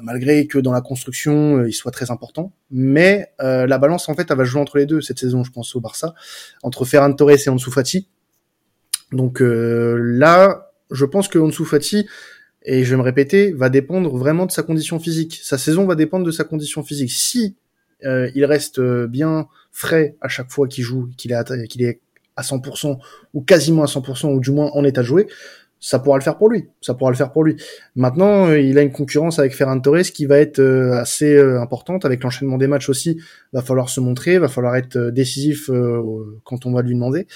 malgré 0.04 0.46
que 0.46 0.60
dans 0.60 0.72
la 0.72 0.82
construction 0.82 1.66
il 1.66 1.74
soit 1.74 1.92
très 1.92 2.12
important, 2.12 2.52
mais 2.70 3.32
la 3.40 3.78
balance 3.80 4.08
en 4.10 4.14
fait 4.14 4.30
elle 4.30 4.38
va 4.38 4.44
jouer 4.44 4.62
entre 4.62 4.78
les 4.78 4.86
deux 4.86 5.02
cette 5.02 5.18
saison, 5.18 5.44
je 5.44 5.52
pense 5.52 5.76
au 5.76 5.82
Barça, 5.82 6.14
entre 6.62 6.86
Ferran 6.86 7.12
Torres 7.14 7.48
et 7.48 7.50
Ansu 7.50 7.72
Fati. 7.72 8.08
Donc 9.12 9.42
là, 9.42 10.65
je 10.92 11.06
pense 11.06 11.28
que 11.28 11.40
Ansu 11.40 11.66
Fati, 11.66 12.08
et 12.66 12.84
je 12.84 12.90
vais 12.90 12.98
me 12.98 13.04
répéter, 13.04 13.52
va 13.54 13.70
dépendre 13.70 14.16
vraiment 14.18 14.46
de 14.46 14.52
sa 14.52 14.64
condition 14.64 15.00
physique. 15.00 15.40
Sa 15.44 15.58
saison 15.58 15.86
va 15.86 15.96
dépendre 15.96 16.26
de 16.26 16.32
sa 16.32 16.44
condition 16.44 16.84
physique. 16.84 17.12
Si 17.12 17.56
euh, 18.04 18.30
il 18.36 18.44
reste 18.44 18.80
euh, 18.80 19.08
bien 19.08 19.48
frais 19.72 20.16
à 20.20 20.28
chaque 20.28 20.52
fois 20.52 20.68
qu'il 20.68 20.84
joue, 20.84 21.10
qu'il 21.16 21.32
est, 21.32 21.36
à, 21.36 21.44
qu'il 21.68 21.84
est 21.84 22.00
à 22.36 22.42
100% 22.42 22.98
ou 23.34 23.42
quasiment 23.42 23.84
à 23.84 23.86
100% 23.86 24.34
ou 24.34 24.40
du 24.40 24.52
moins 24.52 24.72
en 24.74 24.84
état 24.84 25.02
de 25.02 25.06
jouer, 25.06 25.28
ça 25.80 26.00
pourra 26.00 26.18
le 26.18 26.24
faire 26.24 26.38
pour 26.38 26.50
lui. 26.50 26.70
Ça 26.82 26.96
pourra 26.96 27.12
le 27.12 27.18
faire 27.18 27.32
pour 27.32 27.44
lui. 27.44 27.56
Maintenant, 27.96 28.48
euh, 28.48 28.60
il 28.60 28.80
a 28.80 28.82
une 28.82 28.92
concurrence 28.92 29.38
avec 29.38 29.56
Ferran 29.56 29.80
Torres 29.80 30.12
qui 30.12 30.26
va 30.26 30.40
être 30.40 30.60
assez 30.94 31.40
importante 31.40 32.04
avec 32.04 32.24
l'enchaînement 32.24 32.58
des 32.58 32.68
matchs 32.68 32.90
aussi. 32.90 33.22
Va 33.54 33.62
falloir 33.62 33.90
se 33.90 34.00
montrer, 34.00 34.40
va 34.40 34.48
falloir 34.48 34.76
être 34.76 34.98
décisif 34.98 35.70
quand 36.44 36.66
on 36.66 36.72
va 36.72 36.82
lui 36.82 36.96
demander. 36.96 37.28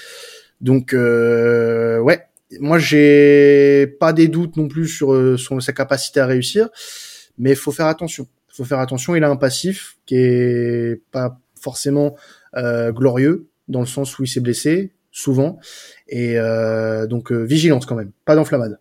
Donc 0.60 0.92
ouais, 0.92 2.26
moi 2.58 2.78
j'ai 2.78 3.86
pas 4.00 4.12
des 4.12 4.28
doutes 4.28 4.56
non 4.56 4.68
plus 4.68 4.88
sur, 4.88 5.12
euh, 5.12 5.36
sa 5.60 5.72
capacité 5.72 6.20
à 6.20 6.26
réussir, 6.26 6.68
mais 7.38 7.50
il 7.50 7.56
faut 7.56 7.72
faire 7.72 7.86
attention. 7.86 8.26
Il 8.48 8.56
faut 8.56 8.64
faire 8.64 8.80
attention. 8.80 9.14
Il 9.14 9.22
a 9.22 9.30
un 9.30 9.36
passif 9.36 9.98
qui 10.06 10.16
est 10.16 11.00
pas 11.12 11.38
forcément 11.60 12.16
euh, 12.56 12.90
glorieux 12.92 13.48
dans 13.68 13.80
le 13.80 13.86
sens 13.86 14.18
où 14.18 14.24
il 14.24 14.28
s'est 14.28 14.40
blessé 14.40 14.92
souvent 15.12 15.58
et 16.08 16.38
euh, 16.38 17.06
donc 17.06 17.32
vigilance 17.32 17.86
quand 17.86 17.96
même, 17.96 18.12
pas 18.24 18.34
d'enflammade. 18.34 18.78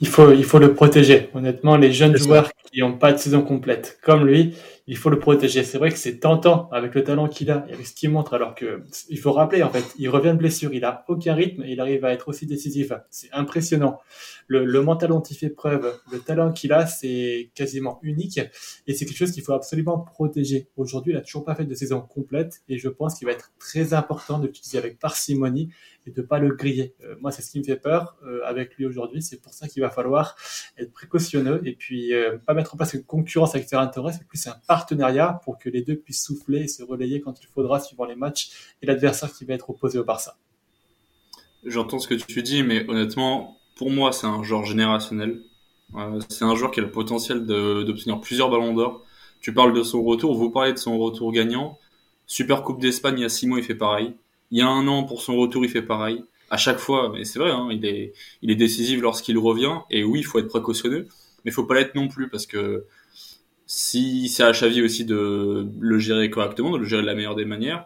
Il 0.00 0.08
faut, 0.08 0.32
il 0.32 0.44
faut 0.44 0.58
le 0.58 0.74
protéger. 0.74 1.30
Honnêtement, 1.34 1.76
les 1.76 1.92
jeunes 1.92 2.16
joueurs 2.16 2.50
qui 2.72 2.80
n'ont 2.80 2.96
pas 2.96 3.12
de 3.12 3.18
saison 3.18 3.42
complète, 3.42 3.98
comme 4.02 4.26
lui, 4.26 4.54
il 4.90 4.96
faut 4.96 5.08
le 5.08 5.20
protéger. 5.20 5.62
C'est 5.62 5.78
vrai 5.78 5.90
que 5.90 5.96
c'est 5.96 6.18
tentant 6.18 6.68
avec 6.70 6.96
le 6.96 7.04
talent 7.04 7.28
qu'il 7.28 7.52
a 7.52 7.64
et 7.68 7.74
avec 7.74 7.86
ce 7.86 7.94
qu'il 7.94 8.10
montre, 8.10 8.34
alors 8.34 8.56
que 8.56 8.82
il 9.08 9.18
faut 9.20 9.30
rappeler 9.30 9.62
en 9.62 9.70
fait, 9.70 9.84
il 10.00 10.08
revient 10.08 10.32
de 10.32 10.38
blessure, 10.38 10.74
il 10.74 10.84
a 10.84 11.04
aucun 11.06 11.32
rythme 11.32 11.62
et 11.62 11.70
il 11.70 11.80
arrive 11.80 12.04
à 12.04 12.12
être 12.12 12.26
aussi 12.26 12.44
décisif. 12.44 12.92
C'est 13.08 13.32
impressionnant. 13.32 14.00
Le, 14.48 14.64
le, 14.64 14.82
mental 14.82 15.10
dont 15.10 15.22
il 15.22 15.36
fait 15.36 15.48
preuve, 15.48 15.96
le 16.10 16.18
talent 16.18 16.50
qu'il 16.50 16.72
a, 16.72 16.86
c'est 16.86 17.52
quasiment 17.54 18.00
unique 18.02 18.40
et 18.88 18.92
c'est 18.92 19.04
quelque 19.06 19.16
chose 19.16 19.30
qu'il 19.30 19.44
faut 19.44 19.52
absolument 19.52 19.96
protéger. 20.00 20.66
Aujourd'hui, 20.76 21.12
il 21.12 21.16
a 21.16 21.20
toujours 21.20 21.44
pas 21.44 21.54
fait 21.54 21.66
de 21.66 21.74
saison 21.74 22.00
complète 22.00 22.62
et 22.68 22.76
je 22.76 22.88
pense 22.88 23.16
qu'il 23.16 23.26
va 23.26 23.32
être 23.32 23.52
très 23.60 23.94
important 23.94 24.40
de 24.40 24.50
avec 24.76 24.98
parcimonie 24.98 25.70
et 26.10 26.20
de 26.20 26.22
pas 26.22 26.38
le 26.38 26.54
griller. 26.54 26.94
Euh, 27.04 27.14
moi, 27.20 27.30
c'est 27.30 27.42
ce 27.42 27.50
qui 27.50 27.58
me 27.58 27.64
fait 27.64 27.76
peur 27.76 28.16
euh, 28.24 28.40
avec 28.44 28.76
lui 28.76 28.86
aujourd'hui. 28.86 29.22
C'est 29.22 29.40
pour 29.40 29.52
ça 29.52 29.68
qu'il 29.68 29.82
va 29.82 29.90
falloir 29.90 30.36
être 30.78 30.92
précautionneux 30.92 31.60
et 31.64 31.74
puis 31.74 32.12
euh, 32.14 32.38
pas 32.38 32.54
mettre 32.54 32.74
en 32.74 32.76
place 32.76 32.94
une 32.94 33.04
concurrence 33.04 33.54
avec 33.54 33.68
Ferran 33.68 33.88
Torres, 33.88 34.12
c'est 34.12 34.26
plus 34.26 34.46
un 34.46 34.56
partenariat 34.66 35.40
pour 35.44 35.58
que 35.58 35.68
les 35.68 35.82
deux 35.82 35.96
puissent 35.96 36.24
souffler 36.24 36.62
et 36.62 36.68
se 36.68 36.82
relayer 36.82 37.20
quand 37.20 37.40
il 37.42 37.46
faudra 37.46 37.80
suivant 37.80 38.04
les 38.04 38.16
matchs 38.16 38.74
et 38.82 38.86
l'adversaire 38.86 39.32
qui 39.32 39.44
va 39.44 39.54
être 39.54 39.70
opposé 39.70 39.98
au 39.98 40.04
Barça. 40.04 40.36
J'entends 41.64 41.98
ce 41.98 42.08
que 42.08 42.14
tu 42.14 42.42
dis, 42.42 42.62
mais 42.62 42.88
honnêtement, 42.88 43.58
pour 43.76 43.90
moi, 43.90 44.12
c'est 44.12 44.26
un 44.26 44.42
joueur 44.42 44.64
générationnel. 44.64 45.42
Euh, 45.94 46.20
c'est 46.28 46.44
un 46.44 46.54
joueur 46.54 46.70
qui 46.70 46.80
a 46.80 46.82
le 46.82 46.90
potentiel 46.90 47.44
d'obtenir 47.46 48.20
plusieurs 48.20 48.50
ballons 48.50 48.74
d'or. 48.74 49.04
Tu 49.40 49.52
parles 49.52 49.72
de 49.72 49.82
son 49.82 50.02
retour, 50.02 50.34
vous 50.34 50.50
parlez 50.50 50.72
de 50.72 50.78
son 50.78 50.98
retour 50.98 51.32
gagnant. 51.32 51.78
Super 52.26 52.62
Coupe 52.62 52.80
d'Espagne, 52.80 53.18
il 53.18 53.22
y 53.22 53.24
a 53.24 53.28
six 53.28 53.46
mois, 53.46 53.58
il 53.58 53.64
fait 53.64 53.74
pareil. 53.74 54.14
Il 54.50 54.58
y 54.58 54.62
a 54.62 54.68
un 54.68 54.86
an, 54.88 55.04
pour 55.04 55.22
son 55.22 55.36
retour, 55.36 55.64
il 55.64 55.70
fait 55.70 55.82
pareil. 55.82 56.24
À 56.50 56.56
chaque 56.56 56.78
fois, 56.78 57.10
mais 57.12 57.24
c'est 57.24 57.38
vrai, 57.38 57.50
hein, 57.50 57.68
il, 57.70 57.84
est, 57.84 58.54
décisif 58.56 59.00
lorsqu'il 59.00 59.38
revient. 59.38 59.78
Et 59.90 60.02
oui, 60.02 60.20
il 60.20 60.24
faut 60.24 60.38
être 60.38 60.48
précautionneux, 60.48 61.06
mais 61.44 61.50
il 61.50 61.52
faut 61.52 61.64
pas 61.64 61.74
l'être 61.74 61.94
non 61.94 62.08
plus, 62.08 62.28
parce 62.28 62.46
que 62.46 62.84
si 63.66 64.28
c'est 64.28 64.42
à 64.42 64.50
Xavi 64.50 64.82
aussi 64.82 65.04
de 65.04 65.68
le 65.78 65.98
gérer 66.00 66.28
correctement, 66.28 66.72
de 66.72 66.78
le 66.78 66.84
gérer 66.84 67.02
de 67.02 67.06
la 67.06 67.14
meilleure 67.14 67.36
des 67.36 67.44
manières 67.44 67.84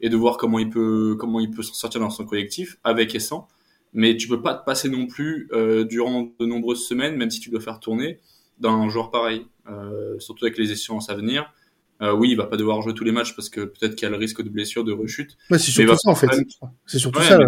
et 0.00 0.08
de 0.08 0.16
voir 0.16 0.36
comment 0.36 0.60
il 0.60 0.70
peut 0.70 1.16
comment 1.18 1.40
il 1.40 1.50
peut 1.50 1.62
s'en 1.62 1.74
sortir 1.74 2.00
dans 2.00 2.10
son 2.10 2.24
collectif 2.24 2.78
avec 2.84 3.16
et 3.16 3.20
sans. 3.20 3.48
Mais 3.94 4.16
tu 4.16 4.28
peux 4.28 4.42
pas 4.42 4.54
te 4.54 4.64
passer 4.64 4.88
non 4.88 5.06
plus 5.06 5.48
euh, 5.52 5.84
durant 5.84 6.32
de 6.38 6.46
nombreuses 6.46 6.86
semaines, 6.86 7.16
même 7.16 7.30
si 7.30 7.40
tu 7.40 7.50
dois 7.50 7.60
faire 7.60 7.80
tourner, 7.80 8.20
d'un 8.60 8.88
joueur 8.88 9.10
pareil, 9.10 9.46
euh, 9.68 10.18
surtout 10.20 10.44
avec 10.44 10.56
les 10.56 10.70
échéances 10.70 11.10
à 11.10 11.14
venir. 11.14 11.52
Euh, 12.04 12.12
oui, 12.12 12.30
il 12.30 12.36
va 12.36 12.46
pas 12.46 12.56
devoir 12.56 12.80
jouer 12.82 12.94
tous 12.94 13.04
les 13.04 13.12
matchs 13.12 13.34
parce 13.34 13.48
que 13.48 13.60
peut-être 13.60 13.94
qu'il 13.96 14.06
y 14.06 14.08
a 14.08 14.10
le 14.10 14.16
risque 14.16 14.42
de 14.42 14.48
blessure, 14.48 14.84
de 14.84 14.92
rechute. 14.92 15.36
Ouais, 15.50 15.58
c'est 15.58 15.70
surtout 15.70 15.96
ça 15.96 16.10
en 16.10 16.14
fait. 16.14 16.28
C'est 16.86 16.98
surtout 16.98 17.22
ça. 17.22 17.38
Mais... 17.38 17.44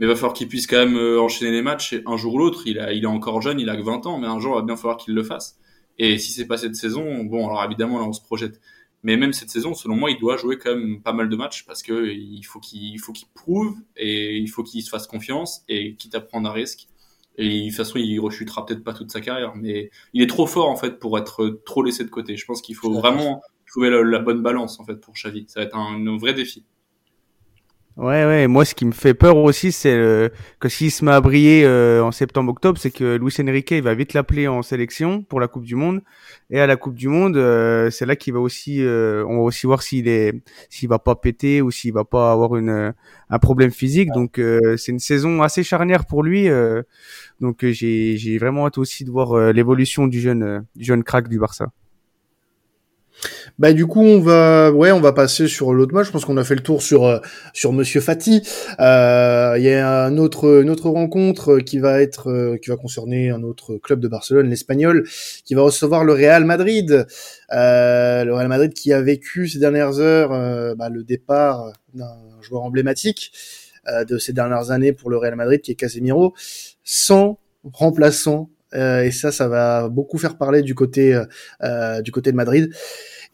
il 0.00 0.06
va 0.06 0.14
falloir 0.14 0.32
qu'il 0.32 0.48
puisse 0.48 0.66
quand 0.66 0.84
même 0.84 0.96
enchaîner 1.18 1.50
les 1.50 1.62
matchs 1.62 1.94
un 2.06 2.16
jour 2.16 2.34
ou 2.34 2.38
l'autre. 2.38 2.62
Il, 2.66 2.78
a, 2.78 2.92
il 2.92 3.04
est 3.04 3.06
encore 3.06 3.40
jeune, 3.42 3.58
il 3.58 3.68
a 3.68 3.76
que 3.76 3.82
20 3.82 4.06
ans, 4.06 4.18
mais 4.18 4.26
un 4.26 4.38
jour 4.38 4.52
il 4.54 4.60
va 4.60 4.62
bien 4.62 4.76
falloir 4.76 4.96
qu'il 4.96 5.14
le 5.14 5.22
fasse. 5.22 5.58
Et 5.98 6.18
si 6.18 6.32
c'est 6.32 6.46
pas 6.46 6.56
cette 6.56 6.76
saison, 6.76 7.24
bon, 7.24 7.46
alors 7.46 7.64
évidemment, 7.64 7.98
là, 7.98 8.04
on 8.04 8.12
se 8.12 8.22
projette. 8.22 8.60
Mais 9.02 9.16
même 9.16 9.32
cette 9.32 9.50
saison, 9.50 9.74
selon 9.74 9.96
moi, 9.96 10.10
il 10.10 10.18
doit 10.18 10.36
jouer 10.36 10.58
quand 10.58 10.74
même 10.74 11.00
pas 11.02 11.12
mal 11.12 11.28
de 11.28 11.36
matchs 11.36 11.64
parce 11.64 11.82
que 11.82 12.10
il 12.10 12.42
faut 12.42 12.60
qu'il 12.60 12.98
faut 13.00 13.12
qu'il 13.12 13.28
prouve 13.34 13.76
et 13.96 14.36
il 14.36 14.48
faut 14.48 14.62
qu'il 14.62 14.82
se 14.82 14.90
fasse 14.90 15.06
confiance 15.06 15.62
et 15.68 15.94
quitte 15.96 16.14
à 16.14 16.20
prendre 16.20 16.48
un 16.48 16.52
risque. 16.52 16.88
Et 17.36 17.62
de 17.62 17.66
toute 17.68 17.76
façon, 17.76 17.98
il 17.98 18.18
rechutera 18.18 18.66
peut-être 18.66 18.84
pas 18.84 18.92
toute 18.92 19.10
sa 19.10 19.20
carrière, 19.20 19.54
mais 19.56 19.90
il 20.12 20.22
est 20.22 20.26
trop 20.26 20.46
fort 20.46 20.68
en 20.68 20.76
fait 20.76 20.98
pour 20.98 21.18
être 21.18 21.60
trop 21.64 21.82
laissé 21.82 22.04
de 22.04 22.10
côté. 22.10 22.36
Je 22.36 22.44
pense 22.44 22.60
qu'il 22.60 22.74
faut 22.74 22.92
vraiment 22.92 23.40
trouver 23.70 23.90
la, 23.90 24.18
bonne 24.18 24.42
balance 24.42 24.80
en 24.80 24.84
fait 24.84 24.96
pour 24.96 25.14
Xavi. 25.14 25.46
Ça 25.48 25.60
va 25.60 25.66
être 25.66 25.76
un 25.76 26.16
vrai 26.18 26.34
défi. 26.34 26.64
Ouais, 28.00 28.24
ouais. 28.24 28.46
Moi, 28.46 28.64
ce 28.64 28.74
qui 28.74 28.86
me 28.86 28.92
fait 28.92 29.12
peur 29.12 29.36
aussi, 29.36 29.72
c'est 29.72 29.92
euh, 29.92 30.30
que 30.58 30.70
s'il 30.70 30.90
se 30.90 31.04
met 31.04 31.10
à 31.10 31.20
briller 31.20 31.64
euh, 31.66 32.02
en 32.02 32.12
septembre-octobre, 32.12 32.78
c'est 32.78 32.90
que 32.90 33.16
Luis 33.16 33.34
Enrique 33.40 33.72
il 33.72 33.82
va 33.82 33.94
vite 33.94 34.14
l'appeler 34.14 34.48
en 34.48 34.62
sélection 34.62 35.22
pour 35.22 35.38
la 35.38 35.48
Coupe 35.48 35.64
du 35.64 35.74
Monde. 35.74 36.00
Et 36.50 36.60
à 36.60 36.66
la 36.66 36.76
Coupe 36.76 36.94
du 36.94 37.08
Monde, 37.08 37.36
euh, 37.36 37.90
c'est 37.90 38.06
là 38.06 38.16
qu'il 38.16 38.32
va 38.32 38.40
aussi, 38.40 38.80
on 38.80 39.36
va 39.36 39.42
aussi 39.42 39.66
voir 39.66 39.82
s'il 39.82 40.08
est, 40.08 40.32
s'il 40.70 40.88
va 40.88 40.98
pas 40.98 41.14
péter 41.14 41.60
ou 41.60 41.70
s'il 41.70 41.92
va 41.92 42.04
pas 42.04 42.32
avoir 42.32 42.56
une 42.56 42.94
un 43.28 43.38
problème 43.38 43.70
physique. 43.70 44.08
Donc, 44.14 44.40
c'est 44.76 44.92
une 44.92 44.98
saison 44.98 45.42
assez 45.42 45.62
charnière 45.62 46.06
pour 46.06 46.22
lui. 46.22 46.48
donc, 47.40 47.66
j'ai 47.66 48.16
j'ai 48.16 48.38
vraiment 48.38 48.66
hâte 48.66 48.78
aussi 48.78 49.04
de 49.04 49.10
voir 49.10 49.52
l'évolution 49.52 50.06
du 50.06 50.20
jeune 50.20 50.64
du 50.74 50.84
jeune 50.84 51.04
crack 51.04 51.28
du 51.28 51.38
Barça. 51.38 51.66
Bah 53.58 53.72
du 53.72 53.86
coup 53.86 54.02
on 54.02 54.20
va 54.20 54.72
ouais 54.72 54.90
on 54.90 55.00
va 55.00 55.12
passer 55.12 55.46
sur 55.46 55.72
l'autre 55.74 55.94
match. 55.94 56.06
Je 56.06 56.12
pense 56.12 56.24
qu'on 56.24 56.36
a 56.36 56.44
fait 56.44 56.54
le 56.54 56.62
tour 56.62 56.80
sur 56.82 57.04
euh, 57.04 57.18
sur 57.52 57.72
Monsieur 57.72 58.00
Fati. 58.00 58.42
Euh, 58.80 59.54
Il 59.58 59.64
y 59.64 59.72
a 59.72 60.04
un 60.04 60.16
autre 60.16 60.62
une 60.62 60.70
autre 60.70 60.88
rencontre 60.88 61.58
qui 61.58 61.78
va 61.78 62.00
être 62.00 62.30
euh, 62.30 62.56
qui 62.56 62.70
va 62.70 62.76
concerner 62.76 63.30
un 63.30 63.42
autre 63.42 63.76
club 63.76 64.00
de 64.00 64.08
Barcelone, 64.08 64.48
l'Espagnol, 64.48 65.06
qui 65.44 65.54
va 65.54 65.62
recevoir 65.62 66.04
le 66.04 66.12
Real 66.12 66.44
Madrid. 66.44 67.06
Euh, 67.52 68.24
le 68.24 68.34
Real 68.34 68.48
Madrid 68.48 68.72
qui 68.72 68.92
a 68.92 69.02
vécu 69.02 69.48
ces 69.48 69.58
dernières 69.58 69.98
heures 69.98 70.30
bah, 70.76 70.88
le 70.88 71.02
départ 71.02 71.72
d'un 71.94 72.16
joueur 72.40 72.62
emblématique 72.62 73.32
de 74.08 74.18
ces 74.18 74.32
dernières 74.32 74.70
années 74.70 74.92
pour 74.92 75.10
le 75.10 75.16
Real 75.16 75.36
Madrid 75.36 75.60
qui 75.60 75.72
est 75.72 75.74
Casemiro, 75.74 76.34
sans 76.84 77.38
remplaçant. 77.64 78.50
Et 78.72 79.10
ça, 79.10 79.32
ça 79.32 79.48
va 79.48 79.88
beaucoup 79.88 80.18
faire 80.18 80.36
parler 80.36 80.62
du 80.62 80.74
côté 80.74 81.20
du 82.02 82.12
côté 82.12 82.30
de 82.30 82.36
Madrid. 82.36 82.70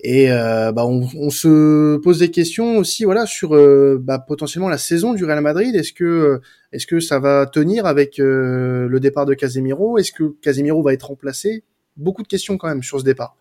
Et 0.00 0.30
euh, 0.30 0.72
bah, 0.72 0.84
on, 0.86 1.08
on, 1.16 1.30
se 1.30 1.96
pose 1.96 2.18
des 2.18 2.30
questions 2.30 2.76
aussi, 2.76 3.04
voilà, 3.04 3.24
sur 3.24 3.54
euh, 3.54 3.98
bah, 4.00 4.18
potentiellement 4.18 4.68
la 4.68 4.78
saison 4.78 5.14
du 5.14 5.24
Real 5.24 5.40
Madrid. 5.40 5.74
Est-ce 5.74 5.92
que 5.92 6.40
est-ce 6.72 6.86
que 6.86 7.00
ça 7.00 7.18
va 7.18 7.46
tenir 7.46 7.86
avec 7.86 8.20
euh, 8.20 8.88
le 8.88 9.00
départ 9.00 9.24
de 9.24 9.32
Casemiro? 9.32 9.96
Est-ce 9.96 10.12
que 10.12 10.34
Casemiro 10.42 10.82
va 10.82 10.92
être 10.92 11.04
remplacé? 11.04 11.64
Beaucoup 11.96 12.22
de 12.22 12.28
questions 12.28 12.58
quand 12.58 12.68
même 12.68 12.82
sur 12.82 13.00
ce 13.00 13.04
départ. 13.04 13.36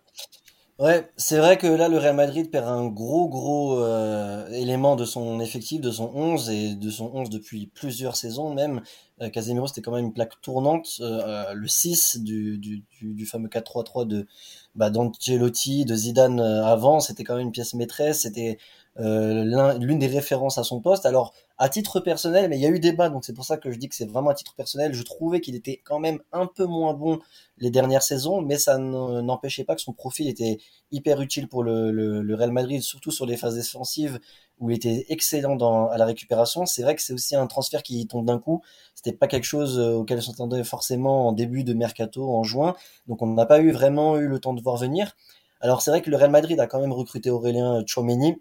Ouais, 0.78 1.10
c'est 1.16 1.38
vrai 1.38 1.56
que 1.56 1.66
là, 1.66 1.88
le 1.88 1.96
Real 1.96 2.14
Madrid 2.14 2.50
perd 2.50 2.66
un 2.68 2.86
gros, 2.88 3.30
gros 3.30 3.82
euh, 3.82 4.46
élément 4.50 4.94
de 4.94 5.06
son 5.06 5.40
effectif, 5.40 5.80
de 5.80 5.90
son 5.90 6.10
11 6.14 6.50
et 6.50 6.74
de 6.74 6.90
son 6.90 7.10
11 7.14 7.30
depuis 7.30 7.68
plusieurs 7.68 8.14
saisons 8.14 8.52
même. 8.52 8.82
Euh, 9.22 9.30
Casemiro, 9.30 9.66
c'était 9.66 9.80
quand 9.80 9.92
même 9.92 10.04
une 10.04 10.12
plaque 10.12 10.38
tournante. 10.42 10.98
Euh, 11.00 11.54
le 11.54 11.66
6 11.66 12.18
du, 12.20 12.58
du, 12.58 13.24
fameux 13.24 13.48
4-3-3 13.48 14.06
de 14.06 14.26
bah, 14.74 14.90
d'Ancelotti, 14.90 15.86
de 15.86 15.94
Zidane 15.94 16.40
avant, 16.40 17.00
c'était 17.00 17.24
quand 17.24 17.36
même 17.36 17.46
une 17.46 17.52
pièce 17.52 17.72
maîtresse. 17.72 18.20
C'était 18.22 18.58
l'une 18.98 19.98
des 19.98 20.06
références 20.06 20.58
à 20.58 20.64
son 20.64 20.80
poste. 20.80 21.06
Alors, 21.06 21.34
à 21.58 21.68
titre 21.68 22.00
personnel, 22.00 22.48
mais 22.50 22.58
il 22.58 22.62
y 22.62 22.66
a 22.66 22.68
eu 22.68 22.80
débat, 22.80 23.08
donc 23.08 23.24
c'est 23.24 23.32
pour 23.32 23.44
ça 23.44 23.56
que 23.56 23.70
je 23.70 23.78
dis 23.78 23.88
que 23.88 23.94
c'est 23.94 24.08
vraiment 24.08 24.30
à 24.30 24.34
titre 24.34 24.54
personnel. 24.54 24.92
Je 24.92 25.02
trouvais 25.02 25.40
qu'il 25.40 25.54
était 25.54 25.80
quand 25.84 25.98
même 25.98 26.20
un 26.32 26.46
peu 26.46 26.66
moins 26.66 26.92
bon 26.94 27.18
les 27.58 27.70
dernières 27.70 28.02
saisons, 28.02 28.42
mais 28.42 28.58
ça 28.58 28.78
n'empêchait 28.78 29.64
pas 29.64 29.74
que 29.74 29.80
son 29.80 29.92
profil 29.92 30.28
était 30.28 30.58
hyper 30.92 31.20
utile 31.20 31.48
pour 31.48 31.62
le, 31.62 32.34
Real 32.34 32.52
Madrid, 32.52 32.82
surtout 32.82 33.10
sur 33.10 33.26
les 33.26 33.36
phases 33.36 33.56
défensives 33.56 34.18
où 34.58 34.70
il 34.70 34.76
était 34.76 35.06
excellent 35.08 35.56
dans, 35.56 35.88
à 35.88 35.98
la 35.98 36.04
récupération. 36.04 36.66
C'est 36.66 36.82
vrai 36.82 36.94
que 36.94 37.02
c'est 37.02 37.12
aussi 37.12 37.36
un 37.36 37.46
transfert 37.46 37.82
qui 37.82 38.06
tombe 38.06 38.26
d'un 38.26 38.38
coup. 38.38 38.62
C'était 38.94 39.12
pas 39.12 39.26
quelque 39.26 39.44
chose 39.44 39.78
euh, 39.78 39.94
auquel 39.94 40.18
on 40.18 40.22
s'entendait 40.22 40.64
forcément 40.64 41.28
en 41.28 41.32
début 41.32 41.64
de 41.64 41.74
mercato 41.74 42.34
en 42.34 42.42
juin, 42.42 42.74
donc 43.06 43.22
on 43.22 43.26
n'a 43.26 43.46
pas 43.46 43.60
eu 43.60 43.70
vraiment 43.70 44.16
eu 44.18 44.26
le 44.28 44.38
temps 44.40 44.54
de 44.54 44.62
voir 44.62 44.76
venir. 44.76 45.16
Alors 45.60 45.80
c'est 45.82 45.90
vrai 45.90 46.02
que 46.02 46.10
le 46.10 46.16
Real 46.16 46.30
Madrid 46.30 46.58
a 46.60 46.66
quand 46.66 46.80
même 46.80 46.92
recruté 46.92 47.30
Aurélien 47.30 47.82
Chouameni 47.86 48.32
euh, 48.32 48.36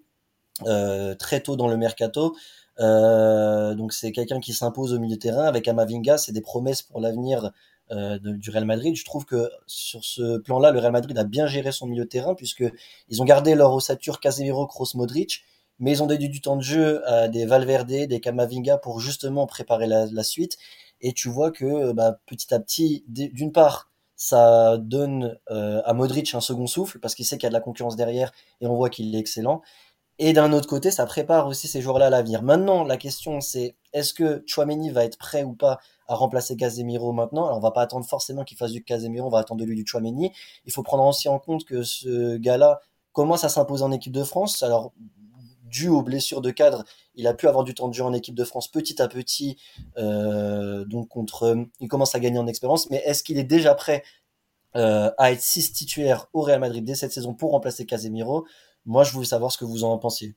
très 0.64 1.42
tôt 1.42 1.56
dans 1.56 1.68
le 1.68 1.78
mercato. 1.78 2.36
Euh, 2.80 3.74
donc 3.74 3.94
c'est 3.94 4.12
quelqu'un 4.12 4.40
qui 4.40 4.54
s'impose 4.54 4.94
au 4.94 5.00
milieu 5.00 5.16
de 5.16 5.22
terrain 5.22 5.46
avec 5.46 5.68
Amavinga, 5.68 6.18
c'est 6.18 6.34
des 6.34 6.42
promesses 6.42 6.82
pour 6.82 7.00
l'avenir 7.00 7.52
euh, 7.92 8.20
du 8.20 8.50
Real 8.50 8.66
Madrid. 8.66 8.96
Je 8.96 9.06
trouve 9.06 9.26
que 9.26 9.50
sur 9.66 10.04
ce 10.04 10.38
plan-là, 10.40 10.72
le 10.72 10.80
Real 10.80 10.92
Madrid 10.92 11.18
a 11.18 11.24
bien 11.24 11.48
géré 11.48 11.72
son 11.72 11.88
milieu 11.88 12.04
de 12.04 12.10
terrain 12.10 12.36
puisque 12.36 12.66
ils 13.10 13.22
ont 13.22 13.26
gardé 13.26 13.56
leur 13.56 13.74
ossature 13.74 14.20
Casemiro, 14.20 14.68
Kroos, 14.68 14.96
Modric, 14.96 15.44
mais 15.80 15.92
ils 15.92 16.04
ont 16.04 16.08
déduit 16.08 16.30
du 16.30 16.42
temps 16.42 16.56
de 16.58 16.62
jeu 16.62 17.08
à 17.08 17.28
des 17.28 17.46
Valverde, 17.46 18.08
des 18.08 18.20
Camavinga 18.20 18.78
pour 18.78 19.00
justement 19.00 19.46
préparer 19.46 19.88
la, 19.88 20.24
suite. 20.24 20.58
Et 21.02 21.14
tu 21.14 21.30
vois 21.30 21.52
que 21.52 21.92
bah, 21.94 22.20
petit 22.26 22.54
à 22.54 22.60
petit, 22.60 23.04
d'une 23.08 23.52
part, 23.52 23.90
ça 24.16 24.78
donne 24.78 25.38
euh, 25.52 25.82
à 25.86 25.94
Modric 25.94 26.34
un 26.34 26.42
second 26.42 26.68
souffle 26.68 27.00
parce 27.00 27.16
qu'il 27.16 27.26
sait 27.26 27.38
qu'il 27.38 27.44
y 27.44 27.48
a 27.48 27.50
de 27.50 27.54
la 27.54 27.60
concurrence 27.60 27.98
derrière 27.98 28.32
et 28.62 28.68
on 28.68 28.76
voit 28.76 28.90
qu'il 28.90 29.14
est 29.14 29.20
excellent. 29.20 29.62
Et 30.18 30.32
d'un 30.32 30.54
autre 30.54 30.68
côté, 30.68 30.92
ça 30.92 31.06
prépare 31.06 31.48
aussi 31.48 31.68
ces 31.68 31.82
joueurs-là 31.82 32.08
à 32.08 32.10
l'avenir. 32.10 32.42
Maintenant, 32.42 32.84
la 32.84 32.98
question 32.98 33.42
c'est 33.42 33.76
est-ce 33.92 34.14
que 34.14 34.44
Chouameni 34.46 34.90
va 34.90 35.04
être 35.04 35.18
prêt 35.18 35.44
ou 35.44 35.54
pas 35.54 35.80
à 36.08 36.16
remplacer 36.16 36.56
Casemiro 36.56 37.12
maintenant? 37.12 37.46
Alors, 37.46 37.58
on 37.58 37.62
va 37.62 37.72
pas 37.72 37.82
attendre 37.82 38.06
forcément 38.06 38.44
qu'il 38.44 38.58
fasse 38.58 38.72
du 38.72 38.84
Casemiro, 38.84 39.28
on 39.28 39.30
va 39.30 39.40
attendre 39.40 39.60
de 39.62 39.66
lui 39.66 39.76
du 39.76 39.86
Chouameni. 39.86 40.32
Il 40.66 40.72
faut 40.72 40.84
prendre 40.84 41.04
aussi 41.06 41.28
en 41.28 41.40
compte 41.40 41.66
que 41.66 41.84
ce 41.84 42.38
gars-là 42.38 42.80
commence 43.12 43.44
à 43.44 43.50
s'imposer 43.50 43.84
en 43.84 43.92
équipe 43.92 44.14
de 44.14 44.24
France. 44.24 44.64
Alors, 44.64 44.94
dû 45.64 45.90
aux 45.90 46.02
blessures 46.02 46.42
de 46.42 46.52
cadre, 46.52 46.86
il 47.16 47.28
a 47.28 47.34
pu 47.34 47.48
avoir 47.48 47.66
du 47.66 47.74
temps 47.74 47.90
de 47.90 47.94
jeu 47.94 48.04
en 48.04 48.14
équipe 48.14 48.36
de 48.36 48.44
France 48.46 48.70
petit 48.70 49.02
à 49.02 49.10
petit. 49.10 49.58
Euh, 49.98 50.86
donc, 50.86 51.10
contre, 51.10 51.58
il 51.82 51.88
commence 51.90 52.16
à 52.16 52.20
gagner 52.20 52.40
en 52.40 52.48
expérience. 52.48 52.90
Mais 52.90 53.02
est-ce 53.06 53.24
qu'il 53.24 53.38
est 53.38 53.44
déjà 53.44 53.76
prêt 53.76 54.04
euh, 54.78 55.12
à 55.18 55.32
être 55.32 55.42
6 55.42 55.74
titulaire 55.74 56.28
au 56.34 56.42
Real 56.42 56.60
Madrid 56.60 56.84
dès 56.86 56.96
cette 56.96 57.12
saison 57.12 57.34
pour 57.34 57.52
remplacer 57.52 57.86
Casemiro? 57.86 58.46
Moi, 58.86 59.04
je 59.04 59.12
voulais 59.12 59.26
savoir 59.26 59.52
ce 59.52 59.58
que 59.58 59.66
vous 59.66 59.84
en 59.84 59.98
pensiez. 59.98 60.36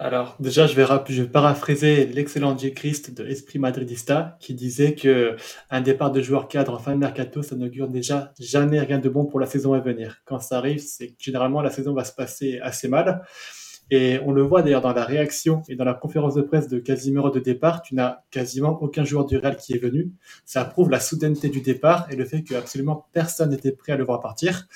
Alors, 0.00 0.36
déjà, 0.38 0.68
je 0.68 0.76
vais, 0.76 0.86
je 1.08 1.22
vais 1.22 1.28
paraphraser 1.28 2.06
l'excellent 2.06 2.56
J. 2.56 2.72
Christ 2.72 3.12
de 3.16 3.26
Esprit 3.26 3.58
Madridista 3.58 4.36
qui 4.38 4.54
disait 4.54 4.94
que 4.94 5.34
un 5.70 5.80
départ 5.80 6.12
de 6.12 6.22
joueur 6.22 6.46
cadre 6.46 6.74
en 6.74 6.78
fin 6.78 6.92
de 6.92 6.98
mercato, 6.98 7.42
ça 7.42 7.56
n'augure 7.56 7.88
déjà 7.88 8.32
jamais 8.38 8.78
rien 8.78 9.00
de 9.00 9.08
bon 9.08 9.26
pour 9.26 9.40
la 9.40 9.46
saison 9.46 9.72
à 9.72 9.80
venir. 9.80 10.22
Quand 10.24 10.38
ça 10.38 10.58
arrive, 10.58 10.78
c'est 10.78 11.16
généralement 11.18 11.62
la 11.62 11.70
saison 11.70 11.94
va 11.94 12.04
se 12.04 12.12
passer 12.12 12.60
assez 12.62 12.86
mal. 12.86 13.22
Et 13.90 14.20
on 14.24 14.32
le 14.32 14.42
voit 14.42 14.62
d'ailleurs 14.62 14.82
dans 14.82 14.92
la 14.92 15.04
réaction 15.04 15.62
et 15.68 15.76
dans 15.76 15.84
la 15.84 15.94
conférence 15.94 16.34
de 16.34 16.42
presse 16.42 16.68
de 16.68 16.78
Casimiro 16.78 17.30
de 17.30 17.40
départ, 17.40 17.82
tu 17.82 17.94
n'as 17.94 18.18
quasiment 18.30 18.80
aucun 18.82 19.04
joueur 19.04 19.24
du 19.24 19.36
Real 19.36 19.56
qui 19.56 19.74
est 19.74 19.78
venu. 19.78 20.12
Ça 20.44 20.64
prouve 20.64 20.90
la 20.90 21.00
soudaineté 21.00 21.48
du 21.48 21.60
départ 21.60 22.06
et 22.10 22.16
le 22.16 22.24
fait 22.24 22.42
que 22.42 22.54
absolument 22.54 23.06
personne 23.12 23.50
n'était 23.50 23.72
prêt 23.72 23.92
à 23.92 23.96
le 23.96 24.04
voir 24.04 24.20
partir 24.20 24.68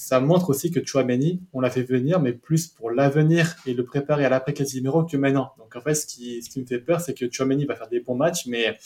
ça 0.00 0.18
montre 0.18 0.48
aussi 0.48 0.70
que 0.70 0.80
Chouameni, 0.82 1.42
on 1.52 1.60
l'a 1.60 1.68
fait 1.68 1.82
venir, 1.82 2.20
mais 2.20 2.32
plus 2.32 2.68
pour 2.68 2.90
l'avenir 2.90 3.56
et 3.66 3.74
le 3.74 3.84
préparer 3.84 4.24
à 4.24 4.30
l'après 4.30 4.54
Casimiro 4.54 5.04
que 5.04 5.18
maintenant. 5.18 5.52
Donc 5.58 5.76
en 5.76 5.82
fait, 5.82 5.94
ce 5.94 6.06
qui, 6.06 6.42
ce 6.42 6.48
qui 6.48 6.58
me 6.58 6.64
fait 6.64 6.78
peur, 6.78 7.02
c'est 7.02 7.12
que 7.12 7.26
Chouameni 7.30 7.66
va 7.66 7.76
faire 7.76 7.88
des 7.88 8.00
bons 8.00 8.14
matchs, 8.14 8.46
mais 8.46 8.78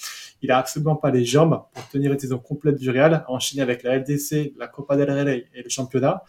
il 0.43 0.50
a 0.50 0.59
absolument 0.59 0.97
pas 0.97 1.12
les 1.12 1.25
jambes 1.25 1.62
pour 1.73 1.88
tenir 1.88 2.12
une 2.12 2.19
saison 2.19 2.38
complète 2.38 2.75
du 2.75 2.90
Real, 2.90 3.25
enchaîner 3.28 3.62
avec 3.62 3.85
la 3.85 3.99
LDC, 3.99 4.54
la 4.59 4.66
Copa 4.66 4.97
del 4.97 5.09
Rey 5.09 5.47
et 5.54 5.62
le 5.62 5.69
championnat. 5.69 6.25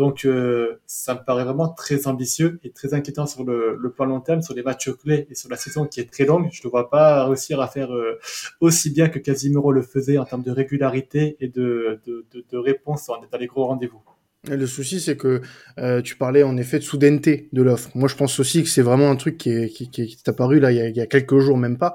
Donc 0.00 0.24
euh, 0.24 0.80
ça 0.86 1.12
me 1.12 1.22
paraît 1.22 1.44
vraiment 1.44 1.68
très 1.68 2.06
ambitieux 2.06 2.58
et 2.64 2.70
très 2.70 2.94
inquiétant 2.94 3.26
sur 3.26 3.44
le, 3.44 3.76
le, 3.78 3.92
plan 3.92 4.06
long 4.06 4.20
terme, 4.20 4.40
sur 4.40 4.54
les 4.54 4.62
matchs 4.62 4.90
clés 4.92 5.26
et 5.28 5.34
sur 5.34 5.50
la 5.50 5.58
saison 5.58 5.84
qui 5.84 6.00
est 6.00 6.10
très 6.10 6.24
longue. 6.24 6.48
Je 6.52 6.66
ne 6.66 6.70
vois 6.70 6.88
pas 6.88 7.26
réussir 7.26 7.60
à 7.60 7.68
faire 7.68 7.92
euh, 7.92 8.18
aussi 8.60 8.88
bien 8.88 9.10
que 9.10 9.18
Casimiro 9.18 9.72
le 9.72 9.82
faisait 9.82 10.16
en 10.16 10.24
termes 10.24 10.42
de 10.42 10.52
régularité 10.52 11.36
et 11.40 11.48
de, 11.48 12.00
de, 12.06 12.56
réponse 12.56 13.08
dans 13.08 13.38
les 13.38 13.46
gros 13.46 13.66
rendez-vous. 13.66 14.00
Le 14.48 14.66
souci, 14.66 15.00
c'est 15.00 15.18
que 15.18 15.42
euh, 15.76 16.00
tu 16.00 16.16
parlais 16.16 16.44
en 16.44 16.56
effet 16.56 16.78
de 16.78 16.84
soudaineté 16.84 17.50
de 17.52 17.60
l'offre. 17.60 17.90
Moi, 17.94 18.08
je 18.08 18.16
pense 18.16 18.40
aussi 18.40 18.62
que 18.62 18.70
c'est 18.70 18.80
vraiment 18.80 19.10
un 19.10 19.16
truc 19.16 19.36
qui 19.36 19.50
est, 19.50 19.68
qui, 19.68 20.00
est 20.00 20.28
apparu 20.30 20.60
là 20.60 20.72
il 20.72 20.96
y, 20.96 21.00
a, 21.02 21.06
quelques 21.06 21.40
jours, 21.40 21.58
même 21.58 21.76
pas. 21.76 21.92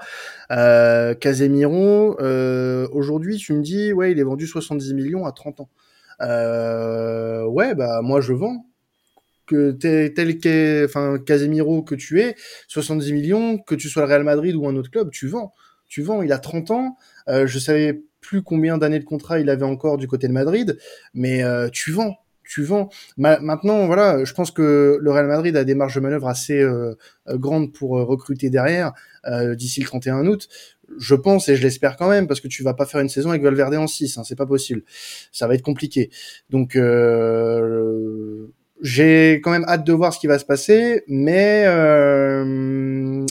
Euh, 0.51 1.15
Casemiro, 1.15 2.19
aujourd'hui, 2.91 3.37
tu 3.37 3.53
me 3.53 3.63
dis, 3.63 3.93
ouais, 3.93 4.11
il 4.11 4.19
est 4.19 4.23
vendu 4.23 4.45
70 4.45 4.93
millions 4.93 5.25
à 5.25 5.31
30 5.31 5.61
ans. 5.61 5.69
Euh, 6.21 7.45
ouais, 7.45 7.75
bah 7.75 8.01
moi, 8.01 8.21
je 8.21 8.33
vends. 8.33 8.65
Que 9.45 9.71
tel 9.71 10.39
qu'est, 10.39 10.85
enfin, 10.85 11.19
Casemiro 11.19 11.83
que 11.83 11.93
tu 11.93 12.19
es, 12.19 12.35
70 12.67 13.13
millions, 13.13 13.59
que 13.59 13.75
tu 13.75 13.89
sois 13.89 14.01
le 14.01 14.07
Real 14.07 14.23
Madrid 14.23 14.55
ou 14.55 14.67
un 14.67 14.75
autre 14.75 14.89
club, 14.89 15.11
tu 15.11 15.27
vends. 15.27 15.53
Tu 15.87 16.01
vends. 16.01 16.23
Il 16.23 16.31
a 16.33 16.39
30 16.39 16.71
ans. 16.71 16.97
Euh, 17.27 17.45
je 17.45 17.59
savais 17.59 18.01
plus 18.21 18.41
combien 18.41 18.79
d'années 18.79 18.99
de 18.99 19.03
contrat 19.03 19.39
il 19.39 19.49
avait 19.51 19.65
encore 19.65 19.97
du 19.97 20.07
côté 20.07 20.27
de 20.27 20.33
Madrid, 20.33 20.79
mais 21.13 21.43
euh, 21.43 21.69
tu 21.71 21.91
vends 21.91 22.17
tu 22.45 22.63
vends. 22.63 22.89
maintenant, 23.17 23.85
voilà, 23.87 24.23
je 24.23 24.33
pense 24.33 24.51
que 24.51 24.97
le 25.01 25.11
Real 25.11 25.27
Madrid 25.27 25.55
a 25.57 25.63
des 25.63 25.75
marges 25.75 25.95
de 25.95 25.99
manœuvre 25.99 26.27
assez 26.27 26.61
euh, 26.61 26.95
euh, 27.27 27.37
grandes 27.37 27.73
pour 27.73 27.97
euh, 27.97 28.03
recruter 28.03 28.49
derrière 28.49 28.93
d'ici 29.55 29.79
le 29.79 29.87
31 29.87 30.27
août. 30.27 30.47
Je 30.99 31.15
pense 31.15 31.49
et 31.49 31.55
je 31.55 31.63
l'espère 31.63 31.97
quand 31.97 32.07
même 32.07 32.27
parce 32.27 32.39
que 32.41 32.47
tu 32.47 32.61
vas 32.61 32.75
pas 32.75 32.85
faire 32.85 33.01
une 33.01 33.09
saison 33.09 33.31
avec 33.31 33.41
Valverde 33.41 33.73
en 33.73 33.87
6, 33.87 34.19
hein, 34.19 34.23
c'est 34.23 34.35
pas 34.35 34.45
possible. 34.45 34.83
Ça 35.31 35.47
va 35.47 35.55
être 35.55 35.63
compliqué. 35.63 36.11
Donc 36.51 36.77
j'ai 38.81 39.41
quand 39.43 39.49
même 39.49 39.65
hâte 39.67 39.83
de 39.83 39.93
voir 39.93 40.13
ce 40.13 40.19
qui 40.19 40.27
va 40.27 40.37
se 40.37 40.45
passer, 40.45 41.03
mais 41.07 41.63
je 41.65 43.25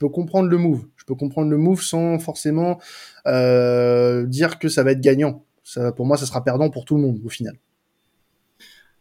peux 0.00 0.08
comprendre 0.08 0.48
le 0.48 0.58
move. 0.58 0.86
Je 0.96 1.04
peux 1.04 1.14
comprendre 1.14 1.50
le 1.50 1.56
move 1.56 1.82
sans 1.82 2.18
forcément 2.18 2.80
dire 3.24 4.58
que 4.58 4.68
ça 4.68 4.82
va 4.82 4.90
être 4.90 5.00
gagnant. 5.00 5.44
Ça, 5.62 5.92
pour 5.92 6.04
moi, 6.04 6.16
ça 6.16 6.26
sera 6.26 6.42
perdant 6.42 6.68
pour 6.68 6.84
tout 6.84 6.96
le 6.96 7.02
monde 7.02 7.20
au 7.24 7.28
final. 7.28 7.56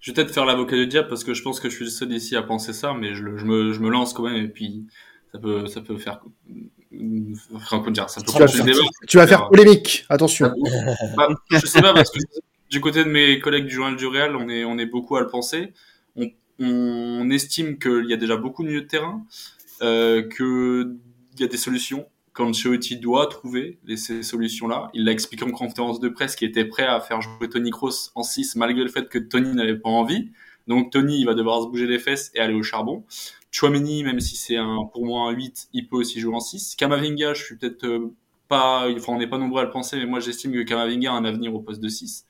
Je 0.03 0.11
vais 0.11 0.15
peut-être 0.15 0.33
faire 0.33 0.43
l'avocat 0.43 0.75
du 0.75 0.85
diable 0.85 1.07
parce 1.07 1.23
que 1.23 1.33
je 1.33 1.41
pense 1.41 1.61
que 1.61 1.69
je 1.69 1.75
suis 1.75 1.85
le 1.85 1.89
seul 1.89 2.11
ici 2.11 2.35
à 2.35 2.43
penser 2.43 2.73
ça, 2.73 2.93
mais 2.93 3.15
je, 3.15 3.37
je, 3.37 3.45
me, 3.45 3.71
je 3.71 3.79
me 3.79 3.89
lance 3.89 4.11
quand 4.11 4.23
même 4.23 4.35
et 4.35 4.49
puis 4.49 4.83
ça 5.31 5.39
peut, 5.39 5.65
ça 5.65 5.79
peut 5.79 5.97
faire. 5.97 6.19
Enfin, 7.53 7.89
dire, 7.89 8.09
ça 8.09 8.19
peut 8.19 8.33
tu, 8.33 8.37
vas 8.37 8.47
faire, 8.47 8.75
tu 9.07 9.17
vas 9.17 9.27
faire 9.27 9.47
polémique, 9.47 10.05
attention. 10.09 10.53
Bah, 11.15 11.29
je 11.51 11.65
sais 11.65 11.81
pas 11.81 11.93
parce 11.93 12.11
que 12.11 12.19
du 12.69 12.81
côté 12.81 13.05
de 13.05 13.09
mes 13.09 13.39
collègues 13.39 13.65
du 13.65 13.75
journal 13.75 13.95
du 13.95 14.05
Real, 14.05 14.35
on 14.35 14.49
est, 14.49 14.65
on 14.65 14.77
est 14.77 14.87
beaucoup 14.87 15.15
à 15.15 15.21
le 15.21 15.27
penser. 15.27 15.71
On, 16.17 16.29
on 16.59 17.29
estime 17.29 17.79
qu'il 17.79 18.05
y 18.09 18.13
a 18.13 18.17
déjà 18.17 18.35
beaucoup 18.35 18.63
de 18.63 18.67
milieux 18.67 18.81
de 18.81 18.87
terrain, 18.87 19.25
euh, 19.83 20.21
qu'il 20.21 20.97
y 21.39 21.45
a 21.45 21.47
des 21.47 21.57
solutions, 21.57 22.05
qu'Ancelotti 22.33 22.97
doit 22.97 23.27
trouver 23.27 23.79
ces 23.95 24.23
solutions-là. 24.23 24.89
Il 24.93 25.05
l'a 25.05 25.11
expliqué 25.11 25.45
en 25.45 25.51
conférence 25.51 25.99
de 25.99 26.09
presse 26.09 26.35
qu'il 26.35 26.47
était 26.47 26.65
prêt 26.65 26.85
à 26.85 26.99
faire 26.99 27.21
jouer 27.21 27.47
Tony 27.49 27.69
Kroos 27.69 28.11
en 28.15 28.23
6 28.23 28.55
malgré 28.55 28.83
le 28.83 28.89
fait 28.89 29.07
que 29.07 29.19
Tony 29.19 29.53
n'avait 29.53 29.77
pas 29.77 29.89
envie. 29.89 30.31
Donc 30.67 30.91
Tony, 30.91 31.19
il 31.19 31.25
va 31.25 31.33
devoir 31.33 31.61
se 31.61 31.67
bouger 31.67 31.87
les 31.87 31.99
fesses 31.99 32.31
et 32.33 32.39
aller 32.39 32.53
au 32.53 32.63
charbon. 32.63 33.03
Chouameni, 33.51 34.03
même 34.03 34.19
si 34.19 34.35
c'est 34.35 34.57
un, 34.57 34.85
pour 34.91 35.05
moi 35.05 35.29
un 35.29 35.31
8, 35.31 35.69
il 35.73 35.87
peut 35.87 35.97
aussi 35.97 36.19
jouer 36.19 36.33
en 36.33 36.39
6. 36.39 36.75
Kamavinga, 36.75 37.33
je 37.33 37.43
suis 37.43 37.55
peut-être 37.57 37.85
euh, 37.85 38.13
pas, 38.47 38.89
enfin 38.89 39.13
on 39.13 39.19
n'est 39.19 39.27
pas 39.27 39.37
nombreux 39.37 39.61
à 39.61 39.65
le 39.65 39.69
penser, 39.69 39.97
mais 39.97 40.07
moi 40.07 40.19
j'estime 40.19 40.53
que 40.53 40.63
Kamavinga 40.63 41.11
a 41.11 41.15
un 41.15 41.25
avenir 41.25 41.53
au 41.53 41.59
poste 41.59 41.81
de 41.81 41.87
6. 41.87 42.25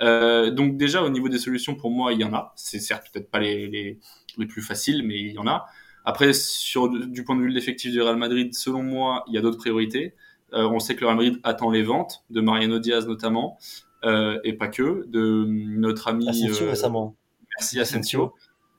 Euh, 0.00 0.50
donc 0.50 0.76
déjà 0.76 1.02
au 1.02 1.10
niveau 1.10 1.28
des 1.28 1.38
solutions, 1.38 1.74
pour 1.74 1.90
moi, 1.90 2.12
il 2.12 2.20
y 2.20 2.24
en 2.24 2.34
a. 2.34 2.52
C'est 2.54 2.78
certes 2.78 3.08
peut-être 3.12 3.30
pas 3.30 3.40
les, 3.40 3.66
les, 3.66 3.98
les 4.38 4.46
plus 4.46 4.62
faciles, 4.62 5.02
mais 5.04 5.18
il 5.18 5.32
y 5.32 5.38
en 5.38 5.46
a. 5.48 5.66
Après, 6.04 6.32
sur 6.32 6.88
du 6.88 7.24
point 7.24 7.36
de 7.36 7.42
vue 7.42 7.50
de 7.50 7.54
l'effectif 7.54 7.90
du 7.90 8.00
Real 8.00 8.16
Madrid, 8.16 8.54
selon 8.54 8.82
moi, 8.82 9.24
il 9.26 9.34
y 9.34 9.38
a 9.38 9.40
d'autres 9.40 9.58
priorités. 9.58 10.14
Euh, 10.52 10.68
on 10.68 10.78
sait 10.78 10.94
que 10.94 11.00
le 11.00 11.06
Real 11.06 11.16
Madrid 11.16 11.40
attend 11.42 11.70
les 11.70 11.82
ventes 11.82 12.24
de 12.30 12.40
Mariano 12.40 12.78
Diaz 12.78 13.08
notamment, 13.08 13.58
euh, 14.04 14.38
et 14.44 14.52
pas 14.52 14.68
que, 14.68 15.06
de 15.08 15.44
notre 15.48 16.08
ami. 16.08 16.28
Asensio 16.28 16.66
récemment. 16.66 17.16
Merci 17.56 17.80
Asensio. 17.80 18.34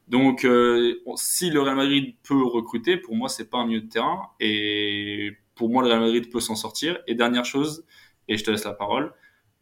Donc, 0.08 0.46
euh, 0.46 1.01
si 1.15 1.50
le 1.50 1.62
Real 1.62 1.75
Madrid 1.75 2.15
peut 2.22 2.46
recruter, 2.46 2.98
pour 2.98 3.15
moi, 3.15 3.27
c'est 3.27 3.50
pas 3.50 3.58
un 3.58 3.65
milieu 3.65 3.82
de 3.82 3.89
terrain. 3.89 4.29
Et 4.39 5.32
pour 5.55 5.70
moi, 5.70 5.82
le 5.82 5.89
Real 5.89 6.01
Madrid 6.01 6.32
peut 6.32 6.39
s'en 6.39 6.55
sortir. 6.55 7.00
Et 7.08 7.15
dernière 7.15 7.46
chose, 7.46 7.86
et 8.27 8.38
je 8.38 8.44
te 8.44 8.51
laisse 8.51 8.65
la 8.65 8.74
parole. 8.74 9.13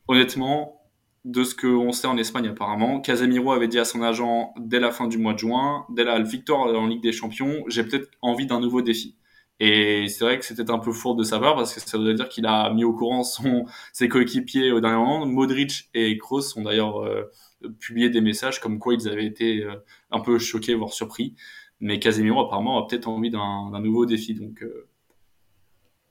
Honnêtement, 0.10 0.83
de 1.26 1.44
ce 1.44 1.56
qu'on 1.56 1.92
sait 1.92 2.08
en 2.08 2.18
Espagne 2.18 2.48
apparemment, 2.48 3.00
Casemiro 3.00 3.54
avait 3.54 3.68
dit 3.68 3.80
à 3.80 3.86
son 3.86 4.02
agent 4.02 4.54
dès 4.60 4.80
la 4.80 4.92
fin 4.92 5.08
du 5.08 5.18
mois 5.18 5.34
de 5.34 5.40
juin, 5.40 5.86
dès 5.90 6.04
la 6.04 6.20
victoire 6.22 6.68
en 6.68 6.88
Ligue 6.88 7.02
des 7.02 7.14
Champions, 7.14 7.64
j'ai 7.68 7.84
peut-être 7.84 8.10
envie 8.22 8.46
d'un 8.46 8.60
nouveau 8.60 8.82
défi. 8.82 9.16
Et 9.60 10.08
c'est 10.10 10.26
vrai 10.26 10.40
que 10.40 10.46
c'était 10.46 10.70
un 10.72 10.80
peu 10.80 10.92
fort 10.92 11.16
de 11.16 11.24
savoir 11.24 11.56
parce 11.56 11.74
que 11.74 11.80
ça 11.80 11.98
voudrait 11.98 12.16
dire 12.16 12.28
qu'il 12.28 12.46
a 12.46 12.74
mis 12.74 12.84
au 12.84 12.94
courant 12.94 13.24
son, 13.24 13.66
ses 13.94 14.10
coéquipiers 14.10 14.72
au 14.72 14.82
dernier 14.82 14.98
moment. 14.98 15.26
Modric 15.26 15.90
et 15.94 16.18
Kroos 16.18 16.58
ont 16.58 16.64
d'ailleurs 16.64 17.02
euh, 17.04 17.32
publié 17.80 18.10
des 18.10 18.20
messages 18.20 18.60
comme 18.60 18.80
quoi 18.80 18.94
ils 18.94 19.08
avaient 19.08 19.26
été 19.26 19.64
euh, 19.64 19.76
un 20.12 20.20
peu 20.20 20.40
choqués, 20.40 20.74
voire 20.74 20.92
surpris. 20.92 21.36
Mais 21.80 22.00
Casemiro 22.00 22.42
apparemment 22.42 22.84
a 22.84 22.88
peut-être 22.88 23.08
envie 23.08 23.30
d'un 23.30 23.80
nouveau 23.80 24.06
défi. 24.06 24.34
Donc 24.34 24.64
euh, 24.64 24.90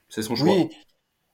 c'est 0.09 0.23
son 0.23 0.37
choix. 0.37 0.55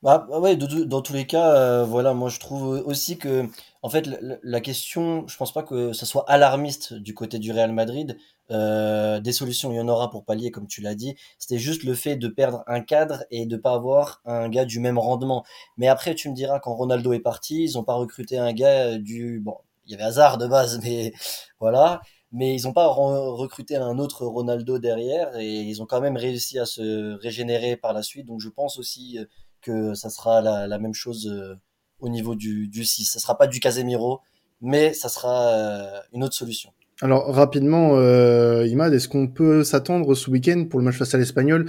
Bah, 0.02 0.26
bah 0.30 0.38
ouais, 0.38 0.54
dans 0.56 1.02
tous 1.02 1.12
les 1.12 1.26
cas, 1.26 1.52
euh, 1.56 1.84
voilà, 1.84 2.14
moi 2.14 2.28
je 2.28 2.38
trouve 2.38 2.82
aussi 2.86 3.18
que, 3.18 3.48
en 3.82 3.88
fait, 3.90 4.06
la, 4.44 4.60
question, 4.60 5.26
je 5.26 5.36
pense 5.36 5.52
pas 5.52 5.64
que 5.64 5.92
ça 5.92 6.06
soit 6.06 6.24
alarmiste 6.30 6.94
du 6.94 7.14
côté 7.14 7.40
du 7.40 7.50
Real 7.50 7.72
Madrid. 7.72 8.16
Euh, 8.52 9.18
des 9.18 9.32
solutions, 9.32 9.72
il 9.72 9.76
y 9.76 9.80
en 9.80 9.88
aura 9.88 10.08
pour 10.08 10.24
pallier, 10.24 10.52
comme 10.52 10.68
tu 10.68 10.82
l'as 10.82 10.94
dit. 10.94 11.16
C'était 11.40 11.58
juste 11.58 11.82
le 11.82 11.94
fait 11.94 12.14
de 12.16 12.28
perdre 12.28 12.62
un 12.68 12.80
cadre 12.80 13.24
et 13.32 13.44
de 13.44 13.56
pas 13.56 13.72
avoir 13.74 14.20
un 14.24 14.48
gars 14.48 14.64
du 14.64 14.78
même 14.78 14.98
rendement. 14.98 15.44
Mais 15.78 15.88
après, 15.88 16.14
tu 16.14 16.28
me 16.30 16.34
diras, 16.34 16.60
quand 16.60 16.74
Ronaldo 16.76 17.12
est 17.12 17.18
parti, 17.20 17.64
ils 17.64 17.76
ont 17.76 17.82
pas 17.84 17.94
recruté 17.94 18.38
un 18.38 18.52
gars 18.52 18.98
du, 18.98 19.40
bon, 19.40 19.56
il 19.86 19.92
y 19.92 19.94
avait 19.96 20.04
hasard 20.04 20.38
de 20.38 20.46
base, 20.46 20.78
mais 20.84 21.12
voilà. 21.58 22.00
Mais 22.30 22.54
ils 22.54 22.68
ont 22.68 22.72
pas 22.74 22.86
re- 22.86 23.34
recruté 23.34 23.74
un 23.76 23.98
autre 23.98 24.26
Ronaldo 24.26 24.78
derrière 24.78 25.34
et 25.38 25.62
ils 25.62 25.82
ont 25.82 25.86
quand 25.86 26.00
même 26.00 26.16
réussi 26.18 26.58
à 26.58 26.66
se 26.66 27.14
régénérer 27.20 27.76
par 27.76 27.92
la 27.94 28.02
suite. 28.02 28.26
Donc 28.26 28.40
je 28.40 28.50
pense 28.50 28.78
aussi 28.78 29.18
que 29.68 29.94
ça 29.94 30.10
sera 30.10 30.40
la, 30.40 30.78
même 30.78 30.94
chose 30.94 31.28
euh, 31.30 31.54
au 32.00 32.08
niveau 32.08 32.34
du, 32.34 32.68
du 32.68 32.84
6. 32.84 33.04
Ça 33.04 33.18
sera 33.18 33.36
pas 33.36 33.46
du 33.46 33.60
Casemiro, 33.60 34.20
mais 34.60 34.94
ça 34.94 35.08
sera 35.08 35.48
euh, 35.48 36.00
une 36.12 36.24
autre 36.24 36.34
solution. 36.34 36.70
Alors 37.00 37.32
rapidement, 37.32 37.96
euh, 37.96 38.66
Imad, 38.66 38.92
est-ce 38.92 39.08
qu'on 39.08 39.28
peut 39.28 39.62
s'attendre 39.62 40.14
ce 40.14 40.30
week-end 40.30 40.66
pour 40.68 40.80
le 40.80 40.84
match 40.84 40.96
face 40.96 41.14
à 41.14 41.18
l'Espagnol 41.18 41.66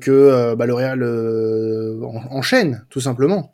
que 0.00 0.10
euh, 0.10 0.56
bah, 0.56 0.64
le 0.64 0.72
Real 0.74 1.02
en- 1.02 2.36
enchaîne 2.36 2.86
tout 2.88 3.00
simplement? 3.00 3.52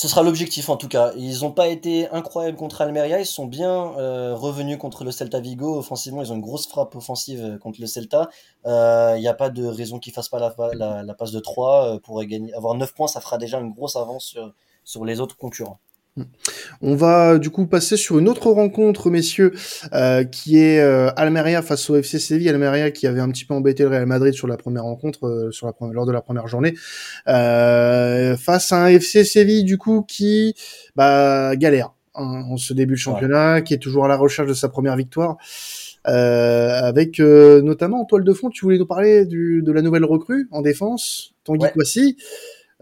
Ce 0.00 0.08
sera 0.08 0.22
l'objectif 0.22 0.70
en 0.70 0.78
tout 0.78 0.88
cas. 0.88 1.12
Ils 1.14 1.42
n'ont 1.42 1.52
pas 1.52 1.68
été 1.68 2.08
incroyables 2.08 2.56
contre 2.56 2.80
Almeria, 2.80 3.20
ils 3.20 3.26
sont 3.26 3.44
bien 3.44 3.92
euh, 3.98 4.34
revenus 4.34 4.78
contre 4.78 5.04
le 5.04 5.10
Celta 5.10 5.40
Vigo. 5.40 5.76
Offensivement, 5.76 6.22
ils 6.22 6.32
ont 6.32 6.36
une 6.36 6.40
grosse 6.40 6.66
frappe 6.66 6.96
offensive 6.96 7.44
euh, 7.44 7.58
contre 7.58 7.82
le 7.82 7.86
Celta. 7.86 8.30
Euh, 8.64 9.12
Il 9.18 9.20
n'y 9.20 9.28
a 9.28 9.34
pas 9.34 9.50
de 9.50 9.62
raison 9.62 9.98
qu'ils 9.98 10.14
fassent 10.14 10.30
pas 10.30 10.38
la, 10.72 11.14
passe 11.18 11.32
de 11.32 11.38
3 11.38 11.96
euh, 11.96 11.98
pour 11.98 12.24
gagner. 12.24 12.54
Avoir 12.54 12.76
9 12.76 12.94
points, 12.94 13.08
ça 13.08 13.20
fera 13.20 13.36
déjà 13.36 13.58
une 13.60 13.74
grosse 13.74 13.94
avance 13.94 14.38
sur 14.84 15.04
les 15.04 15.20
autres 15.20 15.36
concurrents. 15.36 15.80
On 16.82 16.94
va 16.94 17.38
du 17.38 17.50
coup 17.50 17.66
passer 17.66 17.96
sur 17.96 18.18
une 18.18 18.28
autre 18.28 18.50
rencontre, 18.50 19.10
messieurs, 19.10 19.52
euh, 19.92 20.24
qui 20.24 20.58
est 20.58 20.80
euh, 20.80 21.10
Almeria 21.16 21.62
face 21.62 21.88
au 21.90 21.96
FC 21.96 22.18
Séville. 22.18 22.48
Almeria 22.48 22.90
qui 22.90 23.06
avait 23.06 23.20
un 23.20 23.28
petit 23.30 23.44
peu 23.44 23.54
embêté 23.54 23.82
le 23.82 23.90
Real 23.90 24.06
Madrid 24.06 24.34
sur 24.34 24.46
la 24.46 24.56
première 24.56 24.84
rencontre, 24.84 25.26
euh, 25.26 25.50
sur 25.50 25.66
la 25.66 25.72
première, 25.72 25.94
lors 25.94 26.06
de 26.06 26.12
la 26.12 26.22
première 26.22 26.48
journée, 26.48 26.74
euh, 27.28 28.36
face 28.36 28.72
à 28.72 28.84
un 28.84 28.88
FC 28.88 29.24
Séville 29.24 29.64
du 29.64 29.78
coup 29.78 30.02
qui 30.02 30.54
bah, 30.96 31.54
galère 31.56 31.94
hein, 32.14 32.44
en 32.50 32.56
ce 32.56 32.72
début 32.72 32.94
de 32.94 32.98
championnat, 32.98 33.62
qui 33.62 33.74
est 33.74 33.78
toujours 33.78 34.04
à 34.04 34.08
la 34.08 34.16
recherche 34.16 34.48
de 34.48 34.54
sa 34.54 34.68
première 34.68 34.96
victoire. 34.96 35.36
Euh, 36.08 36.80
avec 36.82 37.20
euh, 37.20 37.60
notamment 37.60 38.00
en 38.00 38.04
toile 38.04 38.24
de 38.24 38.32
fond, 38.32 38.48
tu 38.48 38.64
voulais 38.64 38.78
nous 38.78 38.86
parler 38.86 39.26
du, 39.26 39.62
de 39.62 39.72
la 39.72 39.82
nouvelle 39.82 40.04
recrue 40.04 40.48
en 40.50 40.62
défense, 40.62 41.34
Tanguy 41.44 41.64
Ouais. 41.64 41.72
Kouassi. 41.72 42.16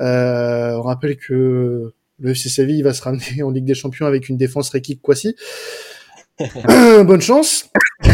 Euh, 0.01 0.74
on 0.77 0.83
rappelle 0.83 1.16
que 1.16 1.92
le 2.18 2.31
FC 2.31 2.48
Séville 2.48 2.83
va 2.83 2.92
se 2.92 3.02
ramener 3.02 3.42
en 3.44 3.50
Ligue 3.50 3.64
des 3.64 3.74
Champions 3.74 4.07
avec 4.07 4.28
une 4.28 4.37
défense 4.37 4.70
Rekik 4.70 5.00
Kwasi. 5.02 5.35
Bonne 7.04 7.20
chance. 7.20 7.66
Ah, 8.04 8.11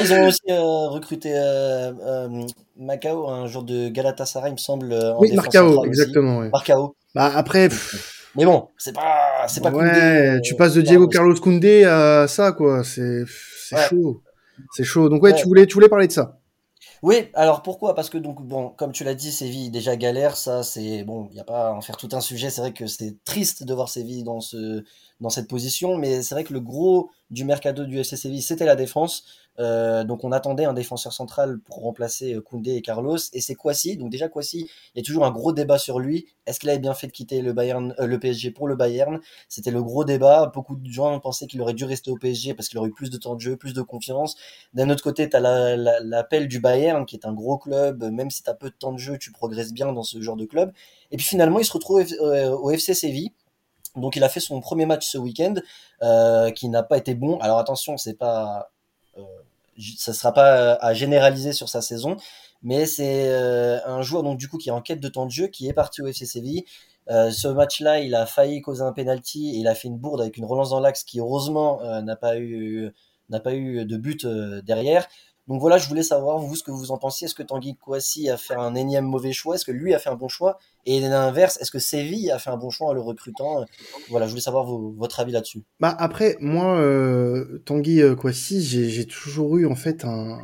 ils 0.00 0.12
ont 0.12 0.28
aussi 0.28 0.40
euh, 0.50 0.88
recruté 0.88 1.32
euh, 1.34 1.92
euh, 2.06 2.28
Macao, 2.78 3.28
un 3.28 3.46
joueur 3.48 3.64
de 3.64 3.88
Galatasaray, 3.88 4.50
il 4.50 4.54
me 4.54 4.58
semble, 4.58 4.92
en 4.92 5.18
Oui, 5.20 5.32
Marcao, 5.32 5.84
exactement. 5.84 6.38
ouais. 6.38 6.50
Marcao. 6.52 6.94
Bah 7.14 7.32
après, 7.34 7.68
pff, 7.68 8.28
Mais 8.36 8.44
bon, 8.44 8.68
c'est 8.78 8.94
pas, 8.94 9.46
c'est 9.48 9.60
pas 9.62 9.70
ouais, 9.70 9.84
Koundé, 9.84 10.40
tu 10.44 10.54
passes 10.54 10.74
de. 10.74 10.80
Diego 10.82 11.08
Carlos 11.08 11.34
Koundé 11.34 11.84
à 11.84 12.26
ça, 12.28 12.52
quoi. 12.52 12.84
C'est, 12.84 13.24
c'est 13.68 13.74
Ouais. 13.76 13.82
chaud. 13.88 14.22
C'est 14.76 14.84
chaud. 14.84 15.08
Donc 15.08 15.22
ouais, 15.22 15.32
Ouais. 15.32 15.38
tu 15.40 15.46
voulais, 15.48 15.66
tu 15.66 15.74
voulais 15.74 15.88
parler 15.88 16.06
de 16.06 16.12
ça. 16.12 16.38
Oui, 17.04 17.28
alors 17.34 17.60
pourquoi? 17.60 17.94
Parce 17.94 18.08
que 18.08 18.16
donc 18.16 18.40
bon, 18.40 18.70
comme 18.70 18.90
tu 18.92 19.04
l'as 19.04 19.14
dit, 19.14 19.30
Séville 19.30 19.70
déjà 19.70 19.94
galère, 19.94 20.38
ça 20.38 20.62
c'est 20.62 21.04
bon, 21.04 21.28
il 21.30 21.36
y 21.36 21.40
a 21.40 21.44
pas 21.44 21.68
à 21.68 21.72
en 21.72 21.82
faire 21.82 21.98
tout 21.98 22.08
un 22.12 22.22
sujet. 22.22 22.48
C'est 22.48 22.62
vrai 22.62 22.72
que 22.72 22.86
c'est 22.86 23.22
triste 23.24 23.62
de 23.62 23.74
voir 23.74 23.90
Séville 23.90 24.24
dans 24.24 24.40
ce 24.40 24.82
dans 25.20 25.28
cette 25.28 25.46
position, 25.46 25.98
mais 25.98 26.22
c'est 26.22 26.34
vrai 26.34 26.44
que 26.44 26.54
le 26.54 26.60
gros 26.60 27.10
du 27.28 27.44
mercato 27.44 27.84
du 27.84 27.98
FC 28.00 28.16
Séville, 28.16 28.40
c'était 28.40 28.64
la 28.64 28.74
défense. 28.74 29.26
Euh, 29.60 30.02
donc 30.02 30.24
on 30.24 30.32
attendait 30.32 30.64
un 30.64 30.72
défenseur 30.72 31.12
central 31.12 31.60
pour 31.60 31.82
remplacer 31.82 32.34
euh, 32.34 32.40
Koundé 32.40 32.74
et 32.74 32.82
Carlos, 32.82 33.18
et 33.32 33.40
c'est 33.40 33.54
Kwasi. 33.54 33.96
Donc 33.96 34.10
déjà 34.10 34.28
Kwasi, 34.28 34.68
il 34.94 34.98
y 34.98 35.00
a 35.00 35.04
toujours 35.04 35.24
un 35.24 35.30
gros 35.30 35.52
débat 35.52 35.78
sur 35.78 36.00
lui. 36.00 36.26
Est-ce 36.46 36.58
qu'il 36.58 36.68
avait 36.70 36.78
bien 36.78 36.94
fait 36.94 37.06
de 37.06 37.12
quitter 37.12 37.40
le 37.40 37.52
Bayern, 37.52 37.94
euh, 37.98 38.06
le 38.06 38.18
PSG 38.18 38.50
pour 38.50 38.66
le 38.66 38.74
Bayern? 38.74 39.20
C'était 39.48 39.70
le 39.70 39.82
gros 39.82 40.04
débat. 40.04 40.50
Beaucoup 40.52 40.76
de 40.76 40.90
gens 40.90 41.18
pensaient 41.20 41.46
qu'il 41.46 41.62
aurait 41.62 41.74
dû 41.74 41.84
rester 41.84 42.10
au 42.10 42.16
PSG 42.16 42.54
parce 42.54 42.68
qu'il 42.68 42.78
aurait 42.78 42.88
eu 42.88 42.94
plus 42.94 43.10
de 43.10 43.16
temps 43.16 43.34
de 43.36 43.40
jeu, 43.40 43.56
plus 43.56 43.74
de 43.74 43.82
confiance. 43.82 44.36
D'un 44.74 44.90
autre 44.90 45.02
côté, 45.02 45.28
tu 45.30 45.36
as 45.36 45.40
l'appel 45.40 45.82
la, 45.82 46.00
l'appel 46.00 46.48
du 46.48 46.60
Bayern, 46.60 47.06
qui 47.06 47.16
est 47.16 47.26
un 47.26 47.32
gros 47.32 47.58
club. 47.58 48.04
Même 48.04 48.30
si 48.30 48.42
tu 48.42 48.50
as 48.50 48.54
peu 48.54 48.70
de 48.70 48.74
temps 48.74 48.92
de 48.92 48.98
jeu, 48.98 49.18
tu 49.18 49.30
progresses 49.30 49.72
bien 49.72 49.92
dans 49.92 50.02
ce 50.02 50.20
genre 50.20 50.36
de 50.36 50.46
club. 50.46 50.72
Et 51.12 51.16
puis 51.16 51.26
finalement, 51.26 51.60
il 51.60 51.64
se 51.64 51.72
retrouve 51.72 52.04
au 52.20 52.70
FC 52.70 52.94
Séville. 52.94 53.32
Donc 53.96 54.16
il 54.16 54.24
a 54.24 54.28
fait 54.28 54.40
son 54.40 54.60
premier 54.60 54.86
match 54.86 55.06
ce 55.06 55.18
week-end, 55.18 55.54
qui 56.54 56.68
n'a 56.68 56.82
pas 56.82 56.98
été 56.98 57.14
bon. 57.14 57.38
Alors 57.38 57.58
attention, 57.58 57.96
c'est 57.96 58.14
pas, 58.14 58.72
euh, 59.78 59.82
ça 59.98 60.12
sera 60.12 60.32
pas 60.32 60.74
à 60.74 60.94
généraliser 60.94 61.52
sur 61.52 61.68
sa 61.68 61.82
saison, 61.82 62.16
mais 62.62 62.86
c'est 62.86 63.28
euh, 63.28 63.78
un 63.86 64.02
joueur 64.02 64.22
donc 64.22 64.38
du 64.38 64.48
coup 64.48 64.58
qui 64.58 64.68
est 64.70 64.72
en 64.72 64.80
quête 64.82 65.00
de 65.00 65.08
temps 65.08 65.26
de 65.26 65.30
jeu, 65.30 65.46
qui 65.48 65.68
est 65.68 65.72
parti 65.72 66.02
au 66.02 66.06
FC 66.06 66.26
Séville. 66.26 66.64
Euh, 67.10 67.30
ce 67.30 67.48
match-là, 67.48 68.00
il 68.00 68.14
a 68.14 68.26
failli 68.26 68.62
causer 68.62 68.82
un 68.82 68.92
penalty 68.92 69.50
et 69.50 69.58
il 69.58 69.68
a 69.68 69.74
fait 69.74 69.88
une 69.88 69.98
bourde 69.98 70.20
avec 70.20 70.36
une 70.36 70.44
relance 70.44 70.70
dans 70.70 70.80
l'axe 70.80 71.04
qui 71.04 71.20
heureusement 71.20 71.82
euh, 71.82 72.00
n'a 72.00 72.16
pas 72.16 72.38
eu 72.38 72.92
de 73.28 73.96
but 73.96 74.24
euh, 74.24 74.62
derrière. 74.62 75.06
Donc 75.46 75.60
voilà, 75.60 75.76
je 75.76 75.88
voulais 75.88 76.02
savoir 76.02 76.38
vous 76.38 76.56
ce 76.56 76.62
que 76.62 76.70
vous 76.70 76.90
en 76.90 76.96
pensiez. 76.96 77.26
Est-ce 77.26 77.34
que 77.34 77.42
Tanguy 77.42 77.76
Kouassi 77.76 78.30
a 78.30 78.38
fait 78.38 78.54
un 78.54 78.74
énième 78.74 79.04
mauvais 79.04 79.32
choix? 79.32 79.56
Est-ce 79.56 79.64
que 79.66 79.72
lui 79.72 79.92
a 79.92 79.98
fait 79.98 80.08
un 80.08 80.14
bon 80.14 80.28
choix? 80.28 80.58
Et 80.86 81.00
l'inverse, 81.00 81.58
est-ce 81.60 81.70
que 81.70 81.78
Séville 81.78 82.30
a 82.30 82.38
fait 82.38 82.50
un 82.50 82.56
bon 82.56 82.70
choix 82.70 82.88
en 82.88 82.92
le 82.94 83.00
recrutant? 83.00 83.64
Voilà, 84.08 84.26
je 84.26 84.30
voulais 84.30 84.42
savoir 84.42 84.64
votre 84.64 85.20
avis 85.20 85.32
là-dessus. 85.32 85.62
Bah 85.80 85.94
après, 85.98 86.36
moi, 86.40 86.78
euh, 86.78 87.62
Tanguy 87.66 88.00
euh, 88.00 88.14
Kouassi, 88.14 88.62
j'ai 88.62 89.06
toujours 89.06 89.58
eu 89.58 89.66
en 89.66 89.74
fait 89.76 90.04
un, 90.04 90.38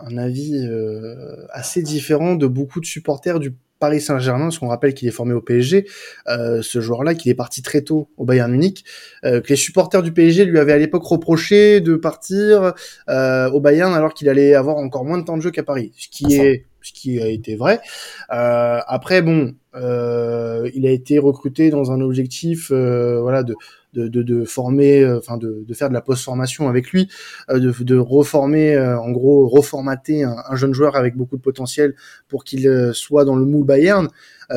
un 0.00 0.16
avis 0.18 0.56
euh, 0.56 1.46
assez 1.50 1.82
différent 1.82 2.36
de 2.36 2.46
beaucoup 2.46 2.80
de 2.80 2.86
supporters 2.86 3.40
du 3.40 3.56
Paris 3.78 4.00
Saint-Germain, 4.00 4.46
parce 4.46 4.58
qu'on 4.58 4.68
rappelle 4.68 4.94
qu'il 4.94 5.08
est 5.08 5.12
formé 5.12 5.34
au 5.34 5.40
PSG, 5.40 5.86
euh, 6.28 6.62
ce 6.62 6.80
joueur-là, 6.80 7.14
qu'il 7.14 7.30
est 7.30 7.34
parti 7.34 7.62
très 7.62 7.82
tôt 7.82 8.08
au 8.16 8.24
Bayern 8.24 8.50
Munich, 8.50 8.84
euh, 9.24 9.40
que 9.40 9.48
les 9.48 9.56
supporters 9.56 10.02
du 10.02 10.12
PSG 10.12 10.44
lui 10.44 10.58
avaient 10.58 10.72
à 10.72 10.78
l'époque 10.78 11.04
reproché 11.04 11.80
de 11.80 11.96
partir 11.96 12.72
euh, 13.08 13.50
au 13.50 13.60
Bayern 13.60 13.92
alors 13.94 14.14
qu'il 14.14 14.28
allait 14.28 14.54
avoir 14.54 14.76
encore 14.76 15.04
moins 15.04 15.18
de 15.18 15.24
temps 15.24 15.36
de 15.36 15.42
jeu 15.42 15.50
qu'à 15.50 15.62
Paris, 15.62 15.92
ce 15.96 16.08
qui 16.08 16.34
est 16.34 16.66
ce 16.84 16.92
qui 16.92 17.20
a 17.20 17.28
été 17.28 17.56
vrai. 17.56 17.80
Euh, 18.30 18.78
après, 18.86 19.22
bon, 19.22 19.54
euh, 19.74 20.70
il 20.74 20.86
a 20.86 20.90
été 20.90 21.18
recruté 21.18 21.70
dans 21.70 21.90
un 21.90 22.00
objectif, 22.00 22.70
euh, 22.70 23.20
voilà, 23.20 23.42
de 23.42 23.56
de, 23.94 24.08
de, 24.08 24.22
de 24.22 24.44
former, 24.44 25.06
enfin 25.06 25.36
de, 25.36 25.64
de, 25.66 25.74
faire 25.74 25.88
de 25.88 25.94
la 25.94 26.00
post-formation 26.00 26.68
avec 26.68 26.90
lui, 26.90 27.08
de, 27.48 27.72
de 27.82 27.96
reformer, 27.96 28.78
en 28.78 29.10
gros, 29.10 29.46
reformater 29.48 30.24
un, 30.24 30.36
un, 30.48 30.56
jeune 30.56 30.74
joueur 30.74 30.96
avec 30.96 31.16
beaucoup 31.16 31.36
de 31.36 31.42
potentiel 31.42 31.94
pour 32.28 32.44
qu'il 32.44 32.90
soit 32.92 33.24
dans 33.24 33.36
le 33.36 33.44
moule 33.44 33.64
Bayern. 33.64 34.08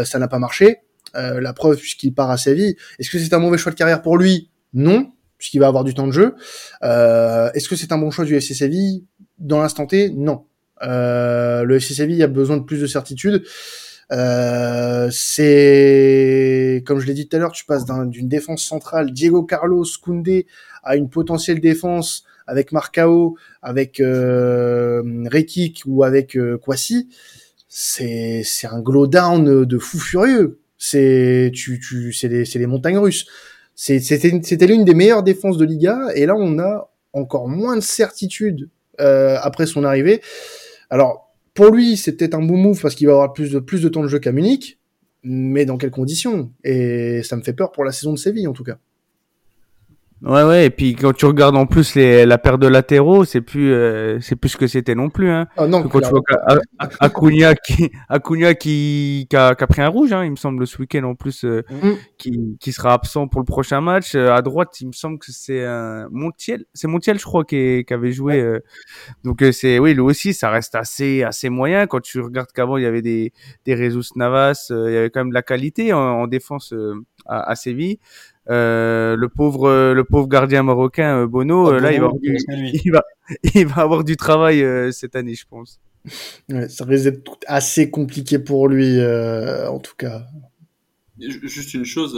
ça 0.04 0.19
n'a 0.19 0.28
pas 0.28 0.39
marché. 0.39 0.80
la 1.13 1.54
preuve 1.54 1.78
puisqu'il 1.78 2.13
part 2.13 2.32
à 2.32 2.38
Séville. 2.38 2.76
Est-ce 3.00 3.10
que 3.10 3.19
c'est 3.19 3.34
un 3.34 3.39
mauvais 3.39 3.58
choix 3.58 3.71
de 3.71 3.78
carrière 3.78 4.02
pour 4.02 4.17
lui? 4.17 4.50
Non, 4.73 5.12
puisqu'il 5.38 5.60
va 5.60 5.67
avoir 5.67 5.84
du 5.84 5.93
temps 5.93 6.08
de 6.08 6.12
jeu. 6.12 6.36
Est-ce 6.82 7.69
que 7.69 7.76
c'est 7.76 7.91
un 7.91 7.97
bon 7.97 8.12
choix 8.12 8.26
du 8.26 8.36
FC 8.36 8.54
Séville? 8.54 9.06
Dans 9.39 9.60
l'instant 9.60 9.86
T, 9.86 10.10
non. 10.10 10.45
le 10.82 11.76
FC 11.76 11.93
Séville 11.93 12.23
a 12.23 12.28
besoin 12.28 12.58
de 12.58 12.63
plus 12.63 12.82
de 12.82 12.88
certitude. 12.88 13.43
Euh, 14.12 15.10
c'est, 15.12 16.84
comme 16.86 17.00
je 17.00 17.08
l'ai 17.08 17.13
dit 17.13 17.28
tout 17.28 17.36
à 17.36 17.39
l'heure, 17.39 17.52
tu 17.52 17.65
passes 17.65 17.86
d'une 17.86 18.28
défense 18.28 18.63
centrale, 18.63 19.12
Diego 19.12 19.43
Carlos, 19.43 19.86
Koundé, 20.02 20.48
à 20.84 20.96
une 20.96 21.10
potentielle 21.10 21.60
défense 21.60 22.24
avec 22.46 22.72
Marcao, 22.72 23.36
avec 23.62 24.00
euh, 24.00 25.04
ou 25.86 26.04
avec 26.04 26.38
euh, 26.38 26.58
Kwasi. 26.58 27.10
C'est, 27.67 28.41
c'est 28.46 28.67
un 28.67 28.80
glow 28.80 29.08
down 29.08 29.65
de 29.65 29.78
fou 29.78 30.00
furieux. 30.00 30.60
C'est, 30.78 31.52
tu, 31.54 31.80
tu, 31.80 32.13
c'est 32.13 32.28
les, 32.28 32.46
c'est 32.46 32.65
montagnes 32.65 32.98
russes. 33.00 33.26
C'était, 33.76 34.41
c'était 34.41 34.67
l'une 34.67 34.86
des 34.86 34.93
meilleures 34.96 35.24
défenses 35.24 35.58
de 35.58 35.65
Liga, 35.65 36.08
et 36.15 36.26
là 36.26 36.36
on 36.36 36.58
a 36.58 36.89
encore 37.13 37.48
moins 37.48 37.76
de 37.76 37.82
certitude 37.82 38.70
euh, 39.00 39.38
après 39.41 39.67
son 39.67 39.84
arrivée. 39.84 40.22
Alors 40.89 41.26
pour 41.58 41.72
lui, 41.72 41.98
c'est 41.98 42.15
peut-être 42.15 42.36
un 42.36 42.43
bon 42.43 42.56
move 42.56 42.80
parce 42.80 42.93
qu'il 42.93 43.08
va 43.08 43.13
avoir 43.13 43.34
plus 43.34 43.52
de, 43.52 43.58
plus 43.58 43.82
de 43.82 43.89
temps 43.89 44.04
de 44.04 44.08
jeu 44.08 44.20
qu'à 44.20 44.32
Munich, 44.32 44.80
mais 45.24 45.65
dans 45.65 45.78
quelles 45.78 45.89
conditions? 45.89 46.54
Et 46.63 47.24
ça 47.24 47.36
me 47.36 47.41
fait 47.41 47.54
peur 47.54 47.72
pour 47.72 47.84
la 47.84 47.91
saison 47.91 48.13
de 48.13 48.20
Séville, 48.20 48.48
en 48.48 48.54
tout 48.54 48.63
cas. 48.63 48.78
Ouais, 50.23 50.43
ouais, 50.43 50.65
et 50.65 50.69
puis 50.71 50.95
quand 50.95 51.13
tu 51.13 51.27
regardes 51.27 51.56
en 51.56 51.67
plus 51.67 51.93
les, 51.93 52.25
la 52.25 52.39
paire 52.39 52.58
de 52.58 52.65
latéraux, 52.65 53.23
c'est 53.23 53.41
plus, 53.41 53.71
euh, 53.71 54.19
c'est 54.19 54.36
plus 54.36 54.49
ce 54.49 54.58
que 54.58 54.65
c'était 54.65 54.95
non 54.95 55.12
plus. 55.12 55.30
Hein. 55.30 55.45
Ah 55.58 55.67
non, 55.67 55.84
quand 55.84 56.01
tu 56.01 56.10
vois 56.10 56.21
Acuna 56.99 57.53
qui, 57.53 57.91
Acuna 58.10 58.56
qui, 58.56 59.27
qui 59.30 59.36
a, 59.36 59.53
qui, 59.53 59.63
a, 59.63 59.67
pris 59.67 59.82
un 59.84 59.89
rouge, 59.89 60.13
hein, 60.13 60.25
il 60.25 60.32
me 60.32 60.36
semble, 60.36 60.65
ce 60.65 60.80
week-end 60.80 61.03
en 61.03 61.13
plus, 61.13 61.45
euh, 61.45 61.63
mm. 61.69 61.91
qui, 62.17 62.58
qui 62.60 62.71
sera 62.71 62.93
absent 62.93 63.27
pour 63.27 63.41
le 63.41 63.45
prochain 63.45 63.80
match. 63.80 64.15
Euh, 64.15 64.34
à 64.34 64.41
droite, 64.41 64.82
il 64.82 64.88
me 64.88 64.91
semble 64.91 65.19
que 65.19 65.32
c'est 65.32 65.63
un 65.63 66.08
Montiel, 66.10 66.65
c'est 66.73 66.88
Montiel, 66.88 67.19
je 67.19 67.23
crois, 67.23 67.45
qui, 67.45 67.86
qui 67.86 67.93
avait 67.93 68.12
joué. 68.12 68.39
Euh, 68.39 68.60
donc 69.23 69.43
c'est, 69.51 69.77
oui, 69.77 69.93
lui 69.93 70.01
aussi, 70.01 70.34
ça 70.34 70.49
reste 70.49 70.73
assez, 70.73 71.21
assez 71.21 71.49
moyen. 71.49 71.86
Quand 71.86 72.01
tu 72.01 72.21
regardes 72.21 72.51
qu'avant, 72.51 72.77
il 72.77 72.84
y 72.84 72.88
avait 72.88 73.03
des, 73.03 73.34
des 73.67 73.77
Jesus 73.77 74.13
Navas, 74.15 74.65
il 74.71 74.93
y 74.93 74.97
avait 74.97 75.12
quand 75.12 75.19
même 75.19 75.30
de 75.30 75.36
la 75.36 75.43
qualité 75.43 75.93
en, 75.93 75.99
en 75.99 76.27
défense 76.27 76.73
à, 77.27 77.51
à 77.51 77.56
Séville. 77.56 77.99
Euh, 78.49 79.17
le 79.17 79.27
pauvre 79.27 79.93
le 79.93 80.03
pauvre 80.05 80.27
gardien 80.27 80.63
marocain 80.63 81.23
euh, 81.23 81.27
Bono, 81.27 81.69
euh, 81.69 81.79
là 81.81 81.91
il 81.91 81.99
va, 81.99 82.05
avoir 82.05 82.21
du, 82.21 82.38
il 82.86 82.91
va, 82.91 83.03
il 83.55 83.67
va 83.67 83.81
avoir 83.81 84.03
du 84.05 84.15
travail 84.15 84.63
cette 84.93 85.15
année 85.15 85.36
je 85.36 85.45
pense. 85.49 85.79
Ouais, 86.49 86.69
ça 86.69 86.86
risque 86.86 87.03
d'être 87.05 87.38
assez 87.47 87.91
compliqué 87.91 88.39
pour 88.39 88.69
lui 88.69 89.01
en 89.01 89.79
tout 89.79 89.95
cas. 89.97 90.25
Juste 91.19 91.73
une 91.73 91.83
chose, 91.83 92.15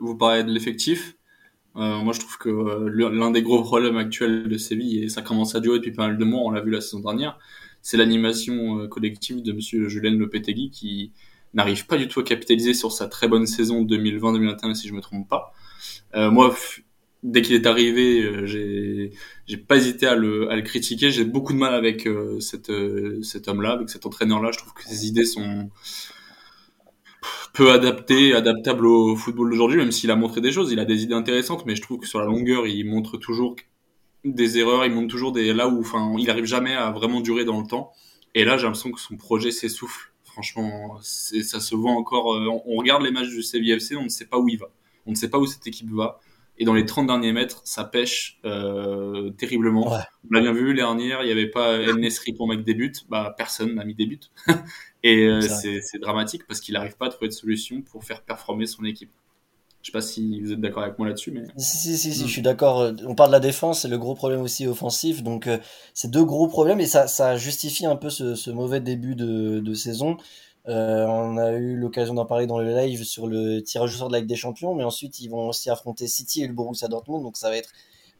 vous 0.00 0.16
parlez 0.16 0.44
de 0.44 0.50
l'effectif. 0.50 1.16
moi 1.74 2.12
je 2.12 2.20
trouve 2.20 2.36
que 2.36 2.88
l'un 3.08 3.30
des 3.30 3.42
gros 3.42 3.62
problèmes 3.62 3.96
actuels 3.96 4.48
de 4.48 4.58
Séville 4.58 5.04
et 5.04 5.08
ça 5.08 5.22
commence 5.22 5.54
à 5.54 5.60
durer 5.60 5.78
depuis 5.78 5.92
pas 5.92 6.08
mal 6.08 6.18
de 6.18 6.24
mois, 6.24 6.42
on 6.42 6.50
l'a 6.50 6.60
vu 6.60 6.70
la 6.70 6.82
saison 6.82 7.00
dernière, 7.00 7.38
c'est 7.80 7.96
l'animation 7.96 8.86
collective 8.88 9.42
de 9.42 9.52
Monsieur 9.52 9.88
Julien 9.88 10.10
Lopetegui 10.10 10.68
qui 10.68 11.12
n'arrive 11.54 11.86
pas 11.86 11.96
du 11.96 12.08
tout 12.08 12.20
à 12.20 12.24
capitaliser 12.24 12.74
sur 12.74 12.92
sa 12.92 13.06
très 13.06 13.28
bonne 13.28 13.46
saison 13.46 13.84
2020-2021 13.84 14.74
si 14.74 14.88
je 14.88 14.92
me 14.92 15.00
trompe 15.00 15.28
pas. 15.28 15.54
Euh, 16.14 16.30
moi, 16.30 16.54
dès 17.22 17.42
qu'il 17.42 17.54
est 17.54 17.66
arrivé, 17.66 18.22
euh, 18.22 18.46
j'ai 18.46 19.12
j'ai 19.46 19.56
pas 19.56 19.76
hésité 19.76 20.06
à 20.06 20.14
le, 20.14 20.50
à 20.50 20.56
le 20.56 20.62
critiquer. 20.62 21.10
J'ai 21.10 21.24
beaucoup 21.24 21.52
de 21.52 21.58
mal 21.58 21.74
avec 21.74 22.06
euh, 22.06 22.40
cette, 22.40 22.72
cet 23.22 23.48
homme-là, 23.48 23.72
avec 23.72 23.90
cet 23.90 24.06
entraîneur-là. 24.06 24.50
Je 24.52 24.58
trouve 24.58 24.72
que 24.74 24.84
ses 24.84 25.06
idées 25.06 25.24
sont 25.24 25.70
peu 27.52 27.70
adaptées, 27.70 28.34
adaptables 28.34 28.86
au 28.86 29.16
football 29.16 29.50
d'aujourd'hui, 29.50 29.76
même 29.78 29.92
s'il 29.92 30.10
a 30.10 30.16
montré 30.16 30.40
des 30.40 30.52
choses. 30.52 30.72
Il 30.72 30.78
a 30.80 30.84
des 30.84 31.02
idées 31.02 31.14
intéressantes, 31.14 31.66
mais 31.66 31.76
je 31.76 31.82
trouve 31.82 31.98
que 31.98 32.06
sur 32.06 32.18
la 32.20 32.26
longueur, 32.26 32.66
il 32.66 32.84
montre 32.84 33.18
toujours 33.18 33.56
des 34.24 34.58
erreurs. 34.58 34.84
Il 34.86 34.92
montre 34.92 35.08
toujours 35.08 35.32
des 35.32 35.52
là 35.52 35.68
où, 35.68 35.80
enfin, 35.80 36.14
il 36.18 36.30
arrive 36.30 36.44
jamais 36.46 36.74
à 36.74 36.90
vraiment 36.90 37.20
durer 37.20 37.44
dans 37.44 37.60
le 37.60 37.66
temps. 37.66 37.92
Et 38.34 38.44
là, 38.44 38.56
j'ai 38.56 38.64
l'impression 38.64 38.90
que 38.92 39.00
son 39.00 39.16
projet 39.16 39.50
s'essouffle. 39.50 40.12
Franchement, 40.24 40.98
ça 41.02 41.60
se 41.60 41.74
voit 41.74 41.92
encore. 41.92 42.26
On 42.66 42.76
regarde 42.76 43.02
les 43.02 43.10
matchs 43.10 43.28
du 43.28 43.42
CVFC, 43.42 43.96
on 43.96 44.04
ne 44.04 44.08
sait 44.08 44.26
pas 44.26 44.38
où 44.38 44.48
il 44.48 44.58
va. 44.58 44.70
On 45.06 45.10
ne 45.10 45.16
sait 45.16 45.28
pas 45.28 45.38
où 45.38 45.46
cette 45.46 45.66
équipe 45.66 45.90
va. 45.90 46.20
Et 46.58 46.64
dans 46.64 46.74
les 46.74 46.84
30 46.84 47.06
derniers 47.06 47.32
mètres, 47.32 47.62
ça 47.64 47.82
pêche 47.84 48.38
euh, 48.44 49.30
terriblement. 49.30 49.86
On 49.86 50.34
l'a 50.34 50.40
bien 50.40 50.52
vu 50.52 50.74
dernière, 50.74 51.22
il 51.22 51.26
n'y 51.26 51.32
avait 51.32 51.48
pas 51.48 51.74
El 51.74 51.96
Nesri 51.96 52.34
pour 52.34 52.46
mettre 52.46 52.62
des 52.62 52.74
buts. 52.74 52.92
Bah, 53.08 53.34
personne 53.36 53.74
n'a 53.74 53.84
mis 53.84 53.94
des 53.94 54.06
buts. 54.06 54.20
et 55.02 55.24
euh, 55.24 55.40
c'est 55.40 55.98
dramatique 55.98 56.42
parce 56.46 56.60
qu'il 56.60 56.74
n'arrive 56.74 56.96
pas 56.96 57.06
à 57.06 57.08
trouver 57.08 57.28
de 57.28 57.32
solution 57.32 57.80
pour 57.82 58.04
faire 58.04 58.22
performer 58.22 58.66
son 58.66 58.84
équipe. 58.84 59.10
Je 59.82 59.88
sais 59.88 59.92
pas 59.92 60.00
si 60.00 60.40
vous 60.40 60.52
êtes 60.52 60.60
d'accord 60.60 60.84
avec 60.84 60.96
moi 60.96 61.08
là-dessus, 61.08 61.32
mais. 61.32 61.42
Si, 61.56 61.76
si, 61.76 61.98
si, 61.98 62.14
si, 62.14 62.26
je 62.28 62.32
suis 62.32 62.42
d'accord. 62.42 62.92
On 63.04 63.16
parle 63.16 63.30
de 63.30 63.32
la 63.32 63.40
défense, 63.40 63.82
c'est 63.82 63.88
le 63.88 63.98
gros 63.98 64.14
problème 64.14 64.42
aussi 64.42 64.64
offensif. 64.68 65.24
Donc, 65.24 65.48
euh, 65.48 65.58
c'est 65.92 66.08
deux 66.08 66.24
gros 66.24 66.46
problèmes 66.46 66.78
et 66.78 66.86
ça, 66.86 67.08
ça 67.08 67.36
justifie 67.36 67.84
un 67.86 67.96
peu 67.96 68.08
ce, 68.08 68.36
ce 68.36 68.50
mauvais 68.52 68.80
début 68.80 69.16
de, 69.16 69.58
de 69.58 69.74
saison. 69.74 70.18
Euh, 70.68 71.06
on 71.06 71.36
a 71.38 71.52
eu 71.52 71.76
l'occasion 71.76 72.14
d'en 72.14 72.24
parler 72.24 72.46
dans 72.46 72.58
le 72.58 72.74
live 72.74 73.02
sur 73.04 73.26
le 73.26 73.60
tirage 73.62 73.94
au 73.94 73.98
sort 73.98 74.08
de 74.08 74.12
la 74.12 74.20
Ligue 74.20 74.28
des 74.28 74.36
Champions, 74.36 74.74
mais 74.74 74.84
ensuite 74.84 75.18
ils 75.20 75.28
vont 75.28 75.48
aussi 75.48 75.70
affronter 75.70 76.06
City 76.06 76.44
et 76.44 76.46
le 76.46 76.52
Borussia 76.52 76.86
Dortmund, 76.88 77.22
donc 77.22 77.36
ça 77.36 77.50
va 77.50 77.56
être 77.56 77.70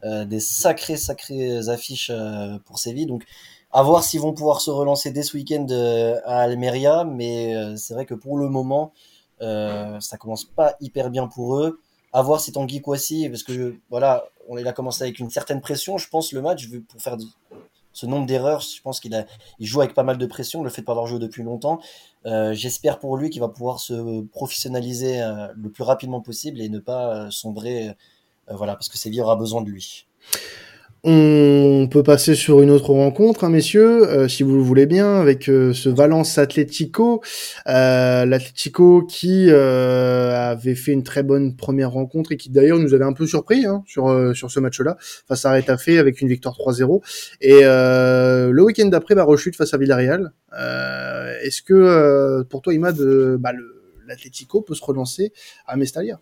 euh, 0.05 0.25
des 0.25 0.41
sacrées 0.41 0.97
sacrées 0.97 1.69
affiches 1.69 2.11
euh, 2.13 2.59
pour 2.65 2.79
Séville. 2.79 3.07
Donc 3.07 3.25
à 3.71 3.83
voir 3.83 4.03
s'ils 4.03 4.21
vont 4.21 4.33
pouvoir 4.33 4.61
se 4.61 4.71
relancer 4.71 5.13
dès 5.13 5.23
ce 5.23 5.37
week-end 5.37 5.67
à 6.25 6.41
Almeria, 6.41 7.05
mais 7.05 7.55
c'est 7.77 7.95
vrai 7.95 8.05
que 8.05 8.15
pour 8.15 8.37
le 8.37 8.49
moment 8.49 8.93
ça 9.41 10.17
commence 10.19 10.45
pas 10.45 10.77
hyper 10.81 11.11
bien 11.11 11.27
pour 11.27 11.57
eux. 11.57 11.81
À 12.13 12.21
voir 12.21 12.43
si 12.43 12.53
Tanguy 12.53 12.83
Kouassi, 12.83 13.31
parce 13.31 13.43
que 13.43 13.77
voilà, 13.89 14.27
on 14.47 14.59
il 14.59 14.69
a 14.69 14.73
commencé 14.73 15.03
avec 15.05 15.19
une 15.19 15.31
certaine 15.31 15.63
pression, 15.63 15.97
je 15.97 16.07
pense 16.11 16.33
le 16.33 16.43
match 16.43 16.69
pour 16.87 17.01
faire 17.01 17.17
ce 17.93 18.07
nombre 18.07 18.27
d'erreurs, 18.27 18.61
je 18.61 18.81
pense 18.81 19.01
qu'il 19.01 19.15
a, 19.15 19.27
il 19.59 19.67
joue 19.67 19.81
avec 19.81 19.95
pas 19.95 20.03
mal 20.03 20.19
de 20.19 20.27
pression, 20.27 20.63
le 20.63 20.71
fait 20.71 20.83
de 20.83 20.87
pas 20.87 20.93
avoir 20.93 21.07
joué 21.07 21.19
depuis 21.19 21.43
longtemps. 21.43 21.81
Euh, 22.27 22.55
J'espère 22.55 22.99
pour 22.99 23.17
lui 23.17 23.31
qu'il 23.31 23.41
va 23.41 23.49
pouvoir 23.49 23.81
se 23.81 24.23
professionnaliser 24.23 25.23
euh, 25.23 25.49
le 25.55 25.71
plus 25.71 25.85
rapidement 25.85 26.21
possible 26.21 26.61
et 26.61 26.69
ne 26.69 26.79
pas 26.79 27.27
euh, 27.27 27.31
sombrer, 27.31 27.95
voilà, 28.49 28.75
parce 28.75 28.89
que 28.89 28.99
Séville 28.99 29.21
aura 29.21 29.37
besoin 29.37 29.63
de 29.63 29.71
lui. 29.71 30.07
On 31.05 31.89
peut 31.91 32.05
passer 32.05 32.37
sur 32.37 32.63
une 32.63 32.71
autre 32.71 32.93
rencontre, 32.93 33.43
hein, 33.43 33.49
messieurs, 33.49 34.09
euh, 34.09 34.29
si 34.29 34.45
vous 34.45 34.55
le 34.55 34.63
voulez 34.63 34.87
bien, 34.87 35.17
avec 35.17 35.49
euh, 35.49 35.73
ce 35.73 35.89
Valence 35.89 36.39
Atlético. 36.39 37.21
Euh, 37.67 38.25
L'Atlético 38.25 39.03
qui 39.03 39.51
avait 39.51 40.77
fait 40.77 40.93
une 40.93 41.03
très 41.03 41.25
bonne 41.25 41.57
première 41.57 41.91
rencontre 41.91 42.31
et 42.31 42.37
qui 42.37 42.51
d'ailleurs 42.51 42.79
nous 42.79 42.95
avait 42.95 43.05
un 43.05 43.15
peu 43.15 43.27
surpris 43.27 43.67
hein, 43.67 43.83
sur 43.85 44.33
sur 44.37 44.51
ce 44.53 44.61
match-là 44.61 44.97
face 45.27 45.45
à 45.45 45.53
Retafe 45.53 45.89
avec 45.89 46.21
une 46.21 46.29
victoire 46.29 46.55
3-0. 46.55 47.03
Et 47.41 47.63
le 47.63 48.63
week-end 48.63 48.87
d'après, 48.87 49.17
bah, 49.17 49.25
rechute 49.25 49.57
face 49.57 49.75
à 49.75 49.79
Villarreal. 49.79 50.33
Est-ce 50.53 51.63
que 51.63 52.43
pour 52.45 52.63
toi, 52.63 52.75
Imad, 52.75 52.97
bah, 53.41 53.51
l'Atlético 54.07 54.63
peut 54.63 54.75
se 54.75 54.85
relancer 54.85 55.33
à 55.67 55.77
Mestalia 55.77 56.21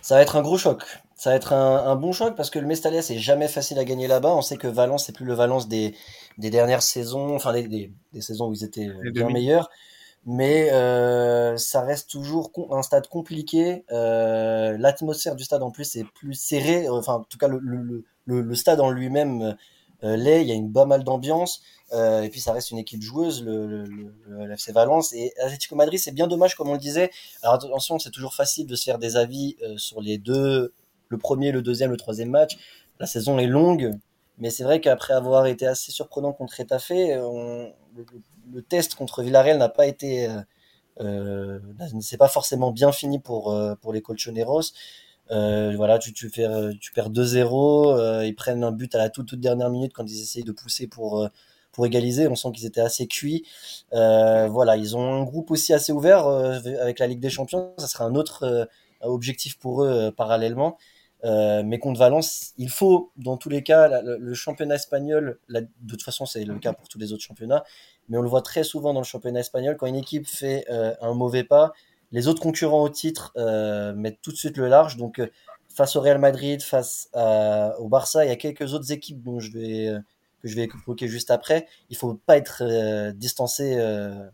Ça 0.00 0.14
va 0.14 0.22
être 0.22 0.36
un 0.36 0.42
gros 0.42 0.56
choc 0.56 0.82
ça 1.16 1.30
va 1.30 1.36
être 1.36 1.52
un, 1.52 1.96
bon 1.96 2.12
choc 2.12 2.34
parce 2.36 2.50
que 2.50 2.58
le 2.58 2.66
Mestalla 2.66 3.00
c'est 3.00 3.18
jamais 3.18 3.48
facile 3.48 3.78
à 3.78 3.84
gagner 3.84 4.06
là-bas. 4.08 4.34
On 4.34 4.42
sait 4.42 4.56
que 4.56 4.66
Valence 4.66 5.06
c'est 5.06 5.12
plus 5.12 5.24
le 5.24 5.34
Valence 5.34 5.68
des, 5.68 5.94
des 6.38 6.50
dernières 6.50 6.82
saisons, 6.82 7.34
enfin 7.34 7.52
des, 7.52 7.92
des, 8.12 8.20
saisons 8.20 8.48
où 8.48 8.52
ils 8.52 8.64
étaient 8.64 8.90
bien 9.12 9.28
meilleurs. 9.30 9.70
Mais 10.26 10.72
euh, 10.72 11.56
ça 11.58 11.82
reste 11.82 12.10
toujours 12.10 12.50
un 12.70 12.82
stade 12.82 13.08
compliqué. 13.08 13.84
Euh, 13.92 14.76
L'atmosphère 14.78 15.36
du 15.36 15.44
stade 15.44 15.62
en 15.62 15.70
plus 15.70 15.96
est 15.96 16.04
plus 16.14 16.34
serrée. 16.34 16.88
Enfin, 16.88 17.14
en 17.14 17.24
tout 17.24 17.36
cas, 17.36 17.48
le, 17.48 17.58
le, 17.58 18.04
le, 18.24 18.40
le 18.40 18.54
stade 18.54 18.80
en 18.80 18.90
lui-même 18.90 19.54
euh, 20.02 20.16
l'est. 20.16 20.40
Il 20.42 20.48
y 20.48 20.52
a 20.52 20.54
une 20.54 20.72
pas 20.72 20.86
mal 20.86 21.04
d'ambiance. 21.04 21.62
Et 21.92 22.28
puis 22.28 22.40
ça 22.40 22.52
reste 22.52 22.72
une 22.72 22.78
équipe 22.78 23.02
joueuse, 23.02 23.44
le, 23.44 23.84
FC 24.52 24.72
Valence. 24.72 25.12
Et 25.12 25.32
Atlético 25.40 25.76
Madrid, 25.76 26.00
c'est 26.00 26.10
bien 26.10 26.26
dommage, 26.26 26.56
comme 26.56 26.68
on 26.68 26.72
le 26.72 26.78
disait. 26.78 27.10
Alors 27.42 27.54
attention, 27.54 28.00
c'est 28.00 28.10
toujours 28.10 28.34
facile 28.34 28.66
de 28.66 28.74
se 28.74 28.84
faire 28.84 28.98
des 28.98 29.16
avis 29.16 29.56
sur 29.76 30.00
les 30.00 30.18
deux 30.18 30.72
le 31.08 31.18
premier, 31.18 31.52
le 31.52 31.62
deuxième, 31.62 31.90
le 31.90 31.96
troisième 31.96 32.30
match. 32.30 32.58
La 33.00 33.06
saison 33.06 33.38
est 33.38 33.46
longue, 33.46 33.92
mais 34.38 34.50
c'est 34.50 34.64
vrai 34.64 34.80
qu'après 34.80 35.14
avoir 35.14 35.46
été 35.46 35.66
assez 35.66 35.92
surprenant 35.92 36.32
contre 36.32 36.60
Etafé, 36.60 37.16
on, 37.18 37.72
le, 38.52 38.62
test 38.62 38.94
contre 38.94 39.22
Villarreal 39.22 39.58
n'a 39.58 39.68
pas 39.68 39.86
été, 39.86 40.28
euh, 40.28 40.40
euh 41.00 41.60
ne 41.92 42.00
s'est 42.00 42.16
pas 42.16 42.28
forcément 42.28 42.72
bien 42.72 42.92
fini 42.92 43.18
pour 43.18 43.52
euh, 43.52 43.74
pour 43.76 43.92
les 43.92 44.02
Colchoneros. 44.02 44.62
Euh, 45.30 45.74
voilà, 45.76 45.98
tu, 45.98 46.12
tu, 46.12 46.30
perds 46.30 47.10
2-0, 47.10 47.98
euh, 47.98 48.26
ils 48.26 48.34
prennent 48.34 48.62
un 48.62 48.72
but 48.72 48.94
à 48.94 48.98
la 48.98 49.08
toute, 49.08 49.26
toute 49.26 49.40
dernière 49.40 49.70
minute 49.70 49.92
quand 49.94 50.04
ils 50.04 50.20
essayent 50.20 50.44
de 50.44 50.52
pousser 50.52 50.86
pour 50.86 51.28
pour 51.72 51.86
égaliser. 51.86 52.28
On 52.28 52.36
sent 52.36 52.52
qu'ils 52.52 52.66
étaient 52.66 52.80
assez 52.80 53.06
cuits. 53.06 53.44
voilà, 53.92 54.76
ils 54.76 54.96
ont 54.96 55.22
un 55.22 55.24
groupe 55.24 55.50
aussi 55.50 55.72
assez 55.72 55.92
ouvert 55.92 56.26
avec 56.28 56.98
la 56.98 57.06
Ligue 57.06 57.20
des 57.20 57.30
Champions. 57.30 57.72
Ça 57.78 57.86
sera 57.88 58.04
un 58.04 58.14
autre 58.14 58.68
objectif 59.00 59.58
pour 59.58 59.84
eux 59.84 60.12
parallèlement. 60.16 60.78
Mais 61.24 61.78
contre 61.78 61.98
Valence, 61.98 62.52
il 62.58 62.68
faut, 62.70 63.12
dans 63.16 63.36
tous 63.36 63.48
les 63.48 63.62
cas, 63.62 64.02
le, 64.02 64.34
championnat 64.34 64.74
espagnol, 64.74 65.38
de 65.48 65.66
toute 65.88 66.02
façon, 66.02 66.26
c'est 66.26 66.44
le 66.44 66.58
cas 66.58 66.72
pour 66.72 66.88
tous 66.88 66.98
les 66.98 67.12
autres 67.12 67.22
championnats, 67.22 67.64
mais 68.08 68.18
on 68.18 68.22
le 68.22 68.28
voit 68.28 68.42
très 68.42 68.64
souvent 68.64 68.92
dans 68.92 69.00
le 69.00 69.06
championnat 69.06 69.40
espagnol, 69.40 69.76
quand 69.78 69.86
une 69.86 69.96
équipe 69.96 70.26
fait 70.26 70.66
un 70.68 71.14
mauvais 71.14 71.44
pas, 71.44 71.72
les 72.12 72.28
autres 72.28 72.42
concurrents 72.42 72.82
au 72.82 72.88
titre 72.90 73.32
mettent 73.96 74.20
tout 74.22 74.32
de 74.32 74.36
suite 74.36 74.56
le 74.56 74.68
large. 74.68 74.96
Donc, 74.96 75.20
face 75.68 75.96
au 75.96 76.00
Real 76.00 76.18
Madrid, 76.18 76.62
face 76.62 77.08
au 77.14 77.88
Barça, 77.88 78.24
il 78.24 78.28
y 78.28 78.32
a 78.32 78.36
quelques 78.36 78.74
autres 78.74 78.92
équipes 78.92 79.22
dont 79.22 79.40
je 79.40 79.50
vais, 79.52 79.94
que 80.44 80.48
je 80.48 80.56
vais 80.56 80.64
évoquer 80.64 81.08
juste 81.08 81.30
après. 81.30 81.66
Il 81.88 81.96
faut 81.96 82.14
pas 82.14 82.36
être 82.36 83.12
distancé 83.12 83.76
euh, 83.78 84.28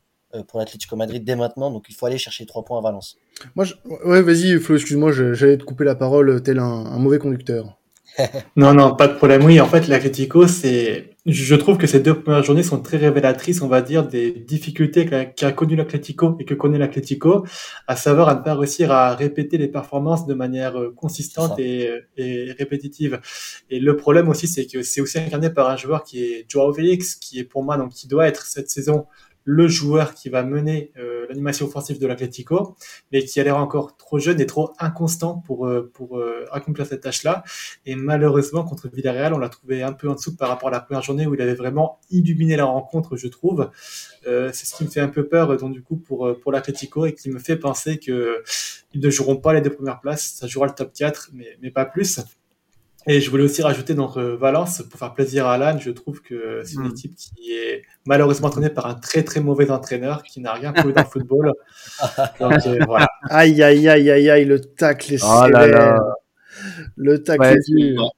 pour 0.49 0.59
l'Atlético 0.59 0.97
Madrid 0.97 1.25
dès 1.25 1.37
maintenant. 1.37 1.71
Donc 1.71 1.87
il 1.89 1.95
faut 1.95 2.07
aller 2.07 2.19
chercher 2.19 2.47
trois 2.47 2.65
points 2.65 2.79
à 2.79 2.83
Valence. 2.83 3.17
Moi, 3.55 3.65
je... 3.65 3.75
ouais, 4.05 4.23
vas-y, 4.23 4.59
Flo, 4.59 4.77
excuse-moi, 4.77 5.13
j'allais 5.13 5.59
te 5.59 5.65
couper 5.65 5.85
la 5.85 5.95
parole 5.95 6.43
tel 6.43 6.59
un, 6.59 6.65
un 6.65 6.99
mauvais 6.99 7.19
conducteur. 7.19 7.77
non, 8.57 8.75
non, 8.75 8.95
pas 8.97 9.09
de 9.09 9.15
problème. 9.15 9.45
Oui, 9.45 9.61
en 9.61 9.67
fait, 9.67 9.89
l'Atlético, 9.89 10.47
c'est, 10.47 11.17
je 11.27 11.55
trouve 11.55 11.79
que 11.79 11.87
ces 11.87 12.01
deux 12.01 12.21
premières 12.21 12.43
journées 12.43 12.63
sont 12.63 12.81
très 12.81 12.97
révélatrices, 12.97 13.63
on 13.63 13.69
va 13.69 13.83
dire, 13.83 14.07
des 14.07 14.33
difficultés 14.33 15.07
qu'a 15.07 15.53
connu 15.53 15.77
l'Atlético 15.77 16.37
et 16.39 16.45
que 16.45 16.55
connaît 16.55 16.79
l'Atlético, 16.79 17.47
à 17.87 17.97
savoir 17.97 18.29
à 18.29 18.35
ne 18.35 18.41
pas 18.41 18.55
réussir 18.55 18.91
à 18.93 19.15
répéter 19.15 19.59
les 19.59 19.69
performances 19.69 20.27
de 20.27 20.35
manière 20.35 20.79
euh, 20.79 20.93
consistante 20.95 21.59
et, 21.59 21.91
et, 22.17 22.53
répétitive. 22.53 23.21
Et 23.71 23.81
le 23.81 23.97
problème 23.97 24.29
aussi, 24.29 24.47
c'est 24.47 24.67
que 24.67 24.83
c'est 24.83 25.01
aussi 25.01 25.19
incarné 25.19 25.51
par 25.51 25.69
un 25.69 25.77
joueur 25.77 26.03
qui 26.03 26.23
est 26.23 26.47
Joao 26.49 26.73
Félix, 26.73 27.15
qui 27.15 27.39
est 27.39 27.45
pour 27.45 27.63
moi, 27.63 27.77
donc, 27.77 27.91
qui 27.91 28.09
doit 28.09 28.27
être 28.27 28.47
cette 28.47 28.71
saison 28.71 29.07
le 29.53 29.67
joueur 29.67 30.15
qui 30.15 30.29
va 30.29 30.45
mener 30.45 30.93
euh, 30.97 31.27
l'animation 31.29 31.67
offensive 31.67 31.99
de 31.99 32.07
l'Atlético, 32.07 32.77
mais 33.11 33.25
qui 33.25 33.41
a 33.41 33.43
l'air 33.43 33.57
encore 33.57 33.97
trop 33.97 34.21
jeune 34.21 34.41
et 34.41 34.47
trop 34.47 34.73
inconstant 34.79 35.43
pour, 35.45 35.67
euh, 35.67 35.91
pour 35.93 36.19
euh, 36.19 36.45
accomplir 36.53 36.87
cette 36.87 37.01
tâche-là. 37.01 37.43
Et 37.85 37.97
malheureusement, 37.97 38.63
contre 38.63 38.89
Villarreal, 38.89 39.35
on 39.35 39.39
l'a 39.39 39.49
trouvé 39.49 39.83
un 39.83 39.93
peu 39.93 40.09
en 40.09 40.15
dessous 40.15 40.37
par 40.37 40.49
rapport 40.49 40.69
à 40.69 40.71
la 40.71 40.79
première 40.79 41.03
journée 41.03 41.27
où 41.27 41.35
il 41.35 41.43
avait 41.43 41.55
vraiment 41.55 41.99
illuminé 42.11 42.55
la 42.55 42.65
rencontre, 42.65 43.17
je 43.17 43.27
trouve. 43.27 43.71
c'est 44.25 44.53
ce 44.53 44.77
qui 44.77 44.85
me 44.85 44.89
fait 44.89 45.01
un 45.01 45.09
peu 45.09 45.27
peur, 45.27 45.57
donc 45.57 45.73
du 45.73 45.83
coup, 45.83 45.97
pour, 45.97 46.39
pour 46.41 46.53
l'Atlético 46.53 47.07
et 47.07 47.15
qui 47.15 47.29
me 47.31 47.41
fait 47.41 47.57
penser 47.57 47.99
que 47.99 48.45
ils 48.93 49.01
ne 49.01 49.11
joueront 49.11 49.37
pas 49.37 49.53
les 49.53 49.61
deux 49.61 49.71
premières 49.71 50.01
places. 50.01 50.35
Ça 50.39 50.47
jouera 50.47 50.67
le 50.67 50.75
top 50.75 50.93
4, 50.93 51.31
mais, 51.33 51.59
mais 51.61 51.71
pas 51.71 51.87
plus. 51.87 52.21
Et 53.07 53.21
je 53.21 53.31
voulais 53.31 53.45
aussi 53.45 53.63
rajouter 53.63 53.95
donc 53.95 54.17
euh, 54.17 54.37
Valence 54.37 54.83
pour 54.83 54.99
faire 54.99 55.15
plaisir 55.15 55.47
à 55.47 55.55
Alan. 55.55 55.79
Je 55.79 55.91
trouve 55.91 56.21
que 56.21 56.63
c'est 56.65 56.75
une 56.75 56.83
hmm. 56.83 56.91
équipe 56.91 57.15
qui 57.17 57.53
est 57.53 57.83
malheureusement 58.05 58.49
entraînée 58.49 58.69
par 58.69 58.87
un 58.87 58.95
très 58.95 59.23
très 59.23 59.41
mauvais 59.41 59.71
entraîneur 59.71 60.23
qui 60.23 60.41
n'a 60.41 60.53
rien 60.53 60.73
prouvé 60.73 60.93
dans 60.93 61.03
le 61.03 61.09
football. 61.09 61.53
Donc, 62.41 62.67
euh, 62.67 62.79
voilà. 62.87 63.09
Aïe 63.31 63.63
aïe 63.63 63.89
aïe 63.89 64.11
aïe 64.11 64.31
aïe 64.31 64.45
le 64.45 64.61
tacle 64.61 65.15
est 65.15 65.25
oh 65.25 65.47
là 65.49 65.67
là. 65.67 65.99
Le 66.97 67.23
tacle 67.23 67.45
est 67.45 67.67
dur. 67.67 68.13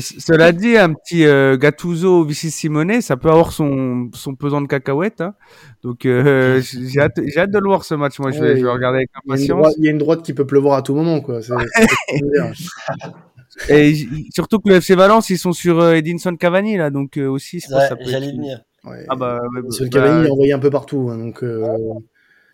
Cela 0.00 0.52
dit, 0.52 0.76
un 0.76 0.92
petit 0.92 1.24
euh, 1.24 1.56
Gattuso 1.56 2.24
Vici 2.24 2.50
Simone, 2.50 3.00
ça 3.00 3.16
peut 3.16 3.30
avoir 3.30 3.52
son, 3.52 4.10
son 4.12 4.34
pesant 4.34 4.60
de 4.60 4.66
cacahuètes. 4.66 5.22
Hein. 5.22 5.34
Donc 5.82 6.04
euh, 6.04 6.60
j'ai 6.72 7.00
hâte, 7.00 7.18
hâte, 7.36 7.50
de 7.50 7.58
le 7.58 7.68
voir 7.68 7.84
ce 7.84 7.94
match. 7.94 8.18
Moi, 8.18 8.32
je, 8.32 8.40
vais, 8.40 8.58
je 8.58 8.64
vais 8.64 8.70
regarder 8.70 8.98
avec 8.98 9.10
impatience. 9.24 9.74
Il 9.78 9.84
y, 9.84 9.88
a 9.88 9.90
une 9.90 9.98
droite 9.98 10.22
qui 10.22 10.34
peut 10.34 10.46
pleuvoir 10.46 10.76
à 10.76 10.82
tout 10.82 10.94
moment, 10.94 11.20
quoi. 11.20 11.40
Et 13.68 13.94
surtout 14.34 14.58
que 14.58 14.68
le 14.68 14.76
FC 14.76 14.94
Valence, 14.94 15.30
ils 15.30 15.38
sont 15.38 15.52
sur 15.52 15.80
euh, 15.80 15.94
Edinson 15.94 16.36
Cavani 16.36 16.76
là, 16.76 16.90
donc 16.90 17.16
euh, 17.16 17.28
aussi. 17.28 17.56
Ouais, 17.56 17.88
ça 17.88 17.96
peut 17.96 18.04
J'allais 18.06 18.28
être... 18.28 18.36
venir. 18.36 18.62
Ouais. 18.84 19.04
Ah 19.08 19.16
bah, 19.16 19.40
ouais, 19.52 19.60
Edinson 19.60 19.84
bah, 19.84 19.90
Cavani, 19.90 20.20
il 20.20 20.26
est 20.26 20.30
envoyé 20.30 20.52
un 20.52 20.58
peu 20.58 20.70
partout, 20.70 21.08
hein, 21.10 21.18
donc. 21.18 21.42
Euh... 21.42 21.76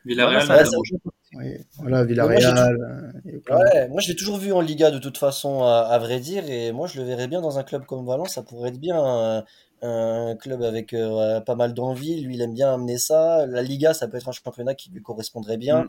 Villarreal, 0.04 0.48
ouais, 1.34 1.60
voilà, 1.78 2.04
Villarreal. 2.04 2.76
Moi, 3.48 3.58
ouais, 3.58 3.88
moi, 3.88 4.00
je 4.00 4.08
l'ai 4.08 4.16
toujours 4.16 4.38
vu 4.38 4.52
en 4.52 4.60
Liga 4.60 4.90
de 4.90 4.98
toute 4.98 5.18
façon, 5.18 5.62
à, 5.64 5.80
à, 5.80 5.98
vrai 5.98 6.18
dire, 6.18 6.48
et 6.48 6.72
moi, 6.72 6.86
je 6.86 6.98
le 6.98 7.06
verrais 7.06 7.28
bien 7.28 7.42
dans 7.42 7.58
un 7.58 7.62
club 7.62 7.84
comme 7.84 8.06
Valence. 8.06 8.34
Ça 8.34 8.42
pourrait 8.42 8.70
être 8.70 8.80
bien 8.80 8.96
un, 8.96 9.44
un 9.82 10.36
club 10.36 10.62
avec 10.62 10.92
euh, 10.92 11.40
pas 11.40 11.54
mal 11.54 11.74
d'envie. 11.74 12.20
Lui, 12.20 12.34
il 12.34 12.42
aime 12.42 12.54
bien 12.54 12.72
amener 12.74 12.98
ça. 12.98 13.46
La 13.46 13.62
Liga, 13.62 13.94
ça 13.94 14.08
peut 14.08 14.16
être 14.16 14.28
un 14.28 14.32
championnat 14.32 14.74
qui 14.74 14.90
lui 14.90 15.02
correspondrait 15.02 15.56
bien. 15.56 15.84
Mm. 15.84 15.88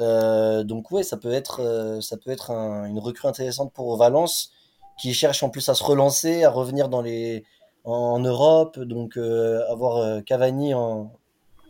Euh, 0.00 0.64
donc 0.64 0.90
ouais, 0.90 1.02
ça 1.02 1.16
peut 1.16 1.32
être, 1.32 1.60
euh, 1.60 2.00
ça 2.00 2.16
peut 2.16 2.30
être 2.30 2.50
une 2.50 2.98
recrue 2.98 3.28
intéressante 3.28 3.72
pour 3.72 3.96
Valence, 3.96 4.52
qui 5.00 5.14
cherche 5.14 5.42
en 5.42 5.50
plus 5.50 5.68
à 5.68 5.74
se 5.74 5.84
relancer, 5.84 6.44
à 6.44 6.50
revenir 6.50 6.88
dans 6.88 7.02
les, 7.02 7.44
en, 7.84 8.18
Europe. 8.18 8.78
Donc 8.78 9.16
euh, 9.16 9.60
avoir 9.70 10.22
Cavani 10.24 10.74
en, 10.74 11.12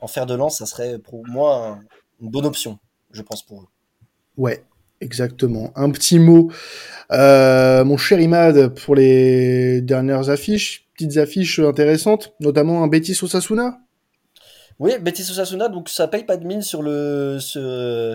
en, 0.01 0.07
fer 0.07 0.27
de 0.27 0.35
lance, 0.35 0.59
ça 0.59 0.67
serait 0.67 0.99
pour 0.99 1.27
moi 1.27 1.79
une 2.21 2.31
bonne 2.31 2.47
option, 2.47 2.79
je 3.11 3.23
pense 3.23 3.43
pour 3.43 3.63
eux. 3.63 3.69
Ouais, 4.37 4.65
exactement. 5.01 5.73
Un 5.75 5.91
petit 5.91 6.19
mot, 6.19 6.51
mon 7.11 7.97
cher 7.97 8.21
Imad, 8.21 8.75
pour 8.75 8.95
les 8.95 9.81
dernières 9.83 10.31
affiches, 10.31 10.89
petites 10.95 11.17
affiches 11.19 11.59
intéressantes, 11.59 12.35
notamment 12.41 12.83
un 12.83 12.89
Betis 12.89 13.19
Osasuna? 13.23 13.79
Oui, 14.79 14.99
Betis 14.99 15.31
Osasuna, 15.31 15.69
donc 15.69 15.89
ça 15.89 16.09
paye 16.09 16.25
pas 16.25 16.37
de 16.37 16.47
mine 16.47 16.63
sur 16.63 16.83
le, 16.83 17.39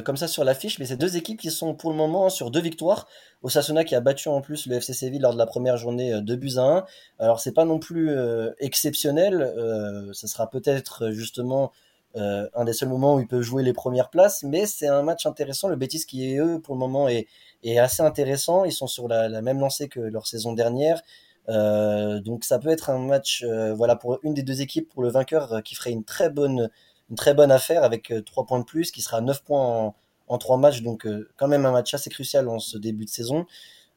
comme 0.01 0.17
ça 0.17 0.27
sur 0.27 0.43
l'affiche, 0.43 0.79
mais 0.79 0.85
c'est 0.85 0.97
deux 0.97 1.15
équipes 1.15 1.39
qui 1.39 1.51
sont 1.51 1.75
pour 1.75 1.91
le 1.91 1.95
moment 1.95 2.29
sur 2.29 2.51
deux 2.51 2.59
victoires. 2.59 3.07
Osasuna 3.43 3.83
qui 3.83 3.95
a 3.95 4.01
battu 4.01 4.27
en 4.29 4.41
plus 4.41 4.65
le 4.65 4.75
FC 4.75 4.93
Séville 4.93 5.19
lors 5.19 5.33
de 5.33 5.37
la 5.37 5.45
première 5.45 5.77
journée 5.77 6.19
2 6.21 6.33
euh, 6.33 6.35
buts 6.35 6.57
à 6.57 6.61
1. 6.61 6.85
Alors 7.19 7.39
c'est 7.39 7.53
pas 7.53 7.65
non 7.65 7.79
plus 7.79 8.09
euh, 8.09 8.51
exceptionnel, 8.59 9.41
euh, 9.41 10.11
ça 10.13 10.27
sera 10.27 10.49
peut-être 10.49 11.11
justement 11.11 11.71
un 12.15 12.65
des 12.65 12.73
seuls 12.73 12.89
moments 12.89 13.15
où 13.15 13.19
ils 13.19 13.27
peuvent 13.27 13.43
jouer 13.43 13.61
les 13.61 13.73
premières 13.73 14.09
places, 14.09 14.41
mais 14.41 14.65
c'est 14.65 14.87
un 14.87 15.03
match 15.03 15.27
intéressant. 15.27 15.67
Le 15.67 15.75
Betis 15.75 16.03
qui 16.07 16.33
est 16.33 16.39
eux 16.39 16.59
pour 16.59 16.73
le 16.73 16.79
moment 16.79 17.07
est, 17.07 17.27
est 17.63 17.77
assez 17.77 18.01
intéressant. 18.01 18.65
Ils 18.65 18.71
sont 18.71 18.87
sur 18.87 19.07
la 19.07 19.41
même 19.43 19.59
lancée 19.59 19.87
que 19.87 19.99
leur 19.99 20.25
saison 20.25 20.53
dernière. 20.53 21.03
Euh, 21.49 22.19
donc 22.19 22.43
ça 22.43 22.59
peut 22.59 22.69
être 22.69 22.89
un 22.89 22.99
match, 22.99 23.43
euh, 23.43 23.73
voilà, 23.73 23.95
pour 23.95 24.19
une 24.23 24.33
des 24.33 24.43
deux 24.43 24.61
équipes, 24.61 24.89
pour 24.89 25.01
le 25.01 25.09
vainqueur, 25.09 25.53
euh, 25.53 25.61
qui 25.61 25.75
ferait 25.75 25.91
une 25.91 26.03
très 26.03 26.29
bonne, 26.29 26.69
une 27.09 27.15
très 27.15 27.33
bonne 27.33 27.51
affaire 27.51 27.83
avec 27.83 28.13
trois 28.25 28.45
points 28.45 28.59
de 28.59 28.65
plus, 28.65 28.91
qui 28.91 29.01
sera 29.01 29.21
9 29.21 29.43
points 29.43 29.65
en, 29.65 29.95
en 30.27 30.37
3 30.37 30.57
matchs, 30.57 30.81
donc 30.81 31.07
quand 31.37 31.47
même 31.47 31.65
un 31.65 31.71
match 31.71 31.93
assez 31.93 32.09
crucial 32.09 32.49
en 32.49 32.59
ce 32.59 32.77
début 32.77 33.05
de 33.05 33.09
saison. 33.09 33.45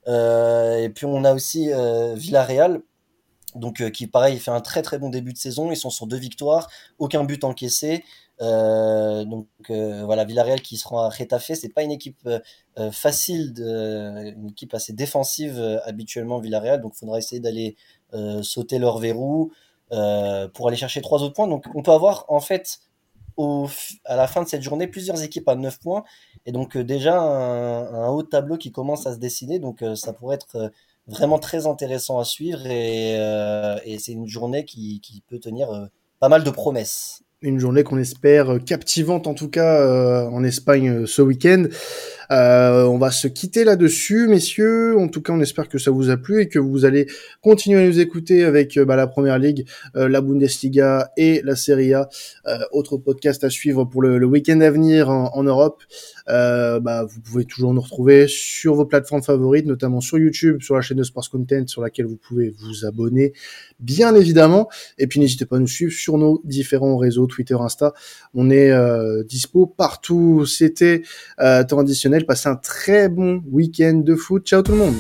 et 0.07 0.91
puis 0.95 1.07
on 1.07 1.25
a 1.25 1.35
aussi 1.35 1.71
Villarreal, 2.15 2.83
donc 3.57 3.91
qui 3.91 4.07
pareil 4.07 4.39
fait 4.39 4.53
un 4.53 4.61
très 4.61 4.83
très 4.83 4.99
bon 4.99 5.09
début 5.11 5.33
de 5.33 5.39
saison. 5.39 5.73
Ils 5.73 5.77
sont 5.77 5.91
sur 5.91 6.07
deux 6.07 6.19
victoires, 6.19 6.71
aucun 6.99 7.25
but 7.25 7.43
encaissé. 7.43 8.05
Euh, 8.41 9.25
donc 9.25 9.49
euh, 9.71 10.05
voilà, 10.05 10.25
Villarreal 10.25 10.63
qui 10.63 10.77
sera 10.77 11.07
à 11.07 11.09
Retafe, 11.11 11.53
c'est 11.55 11.69
pas 11.69 11.83
une 11.83 11.91
équipe 11.91 12.27
euh, 12.27 12.91
facile, 12.91 13.55
une 13.59 14.49
équipe 14.49 14.75
assez 14.75 14.93
défensive 14.93 15.61
habituellement 15.85 16.39
Villarreal, 16.39 16.81
donc 16.81 16.95
faudra 16.95 17.19
essayer 17.19 17.41
d'aller 17.41 17.77
sauter 18.43 18.79
leur 18.79 18.99
verrou 18.99 19.53
pour 19.91 20.69
aller 20.69 20.77
chercher 20.77 21.03
trois 21.03 21.23
autres 21.23 21.35
points. 21.35 21.49
Donc 21.49 21.67
on 21.75 21.83
peut 21.83 21.93
avoir 21.93 22.25
en 22.29 22.41
fait 22.41 22.81
à 24.05 24.17
la 24.17 24.27
fin 24.27 24.43
de 24.43 24.49
cette 24.49 24.63
journée 24.63 24.87
plusieurs 24.87 25.23
équipes 25.23 25.49
à 25.49 25.55
9 25.55 25.81
points. 25.81 26.05
Et 26.47 26.53
donc 26.53 26.77
déjà 26.77 27.21
un, 27.21 28.09
haut 28.09 28.23
tableau 28.23 28.57
qui 28.57 28.73
commence 28.73 29.07
à 29.07 29.15
se 29.15 29.19
dessiner, 29.19 29.59
donc 29.59 29.85
ça 29.95 30.13
pourrait 30.13 30.37
être 30.37 30.73
vraiment 31.07 31.39
très 31.39 31.67
intéressant 31.67 32.19
à 32.19 32.25
suivre. 32.25 32.67
Et, 32.67 33.17
c'est 33.99 34.13
une 34.13 34.27
journée 34.27 34.65
qui 34.65 35.23
peut 35.29 35.39
tenir 35.39 35.89
pas 36.19 36.29
mal 36.29 36.45
de 36.45 36.51
promesses 36.51 37.23
une 37.43 37.59
journée 37.59 37.85
qu'on 37.85 37.97
espère 37.97 38.59
captivante 38.67 39.27
en 39.27 39.33
tout 39.33 39.49
cas 39.49 39.81
euh, 39.81 40.25
en 40.27 40.45
Espagne 40.45 40.91
euh, 40.91 41.07
ce 41.07 41.23
week-end. 41.23 41.65
Euh, 42.31 42.85
on 42.85 42.99
va 42.99 43.11
se 43.11 43.29
quitter 43.29 43.65
là-dessus, 43.65 44.29
messieurs. 44.29 44.97
En 44.99 45.09
tout 45.09 45.23
cas, 45.23 45.33
on 45.33 45.41
espère 45.41 45.69
que 45.69 45.79
ça 45.79 45.91
vous 45.91 46.11
a 46.11 46.17
plu 46.17 46.43
et 46.43 46.49
que 46.49 46.59
vous 46.59 46.85
allez 46.85 47.07
continuer 47.41 47.83
à 47.83 47.87
nous 47.87 47.99
écouter 47.99 48.45
avec 48.45 48.79
bah, 48.79 48.95
la 48.95 49.09
Première 49.09 49.39
Ligue, 49.41 49.67
la 49.95 50.21
Bundesliga 50.21 51.11
et 51.17 51.41
la 51.43 51.57
Serie 51.57 51.93
A. 51.93 52.09
autre 52.71 52.99
podcast 52.99 53.43
à 53.43 53.51
suivre 53.51 53.85
pour 53.85 54.01
le, 54.03 54.25
week-end 54.25 54.61
à 54.61 54.71
venir 54.71 55.11
en, 55.11 55.35
en 55.35 55.43
Europe. 55.43 55.83
bah, 56.29 57.05
vous 57.05 57.21
pouvez 57.21 57.47
toujours 57.47 57.75
nous 57.75 57.81
retrouver 57.81 58.27
sur 58.29 58.77
vos 58.77 58.87
plateformes 58.87 59.25
favorites, 59.25 59.67
notamment 59.67 60.01
sur 60.01 60.17
YouTube, 60.17 60.63
sur 60.63 60.77
la 60.77 60.83
chaîne 60.83 60.99
de 60.99 61.03
Sports 61.03 61.31
Content, 61.31 61.67
sur 61.67 61.83
laquelle 61.83 62.07
vous 62.07 62.17
pouvez 62.17 62.55
vous 62.61 62.87
abonner, 62.87 63.33
bien 63.81 64.15
évidemment. 64.15 64.69
Et 64.99 65.09
puis 65.09 65.19
n'hésitez 65.19 65.47
pas 65.47 65.57
à 65.57 65.59
nous 65.59 65.67
suivre 65.67 65.93
sur 65.93 66.17
nos 66.17 66.41
différents 66.45 66.97
réseaux 66.97 67.27
Twitter, 67.31 67.57
Insta. 67.59 67.93
On 68.35 68.51
est 68.51 68.71
euh, 68.71 69.25
dispo 69.25 69.67
partout. 69.67 70.45
C'était 70.47 71.03
euh, 71.41 71.65
temps 71.65 71.79
additionnel. 71.79 72.27
Passez 72.27 72.49
un 72.49 72.57
très 72.57 73.09
bon 73.09 73.43
week-end 73.51 74.03
de 74.05 74.15
foot. 74.15 74.47
Ciao 74.47 74.63
tout 74.63 74.73
le 74.73 74.79
monde. 74.79 74.95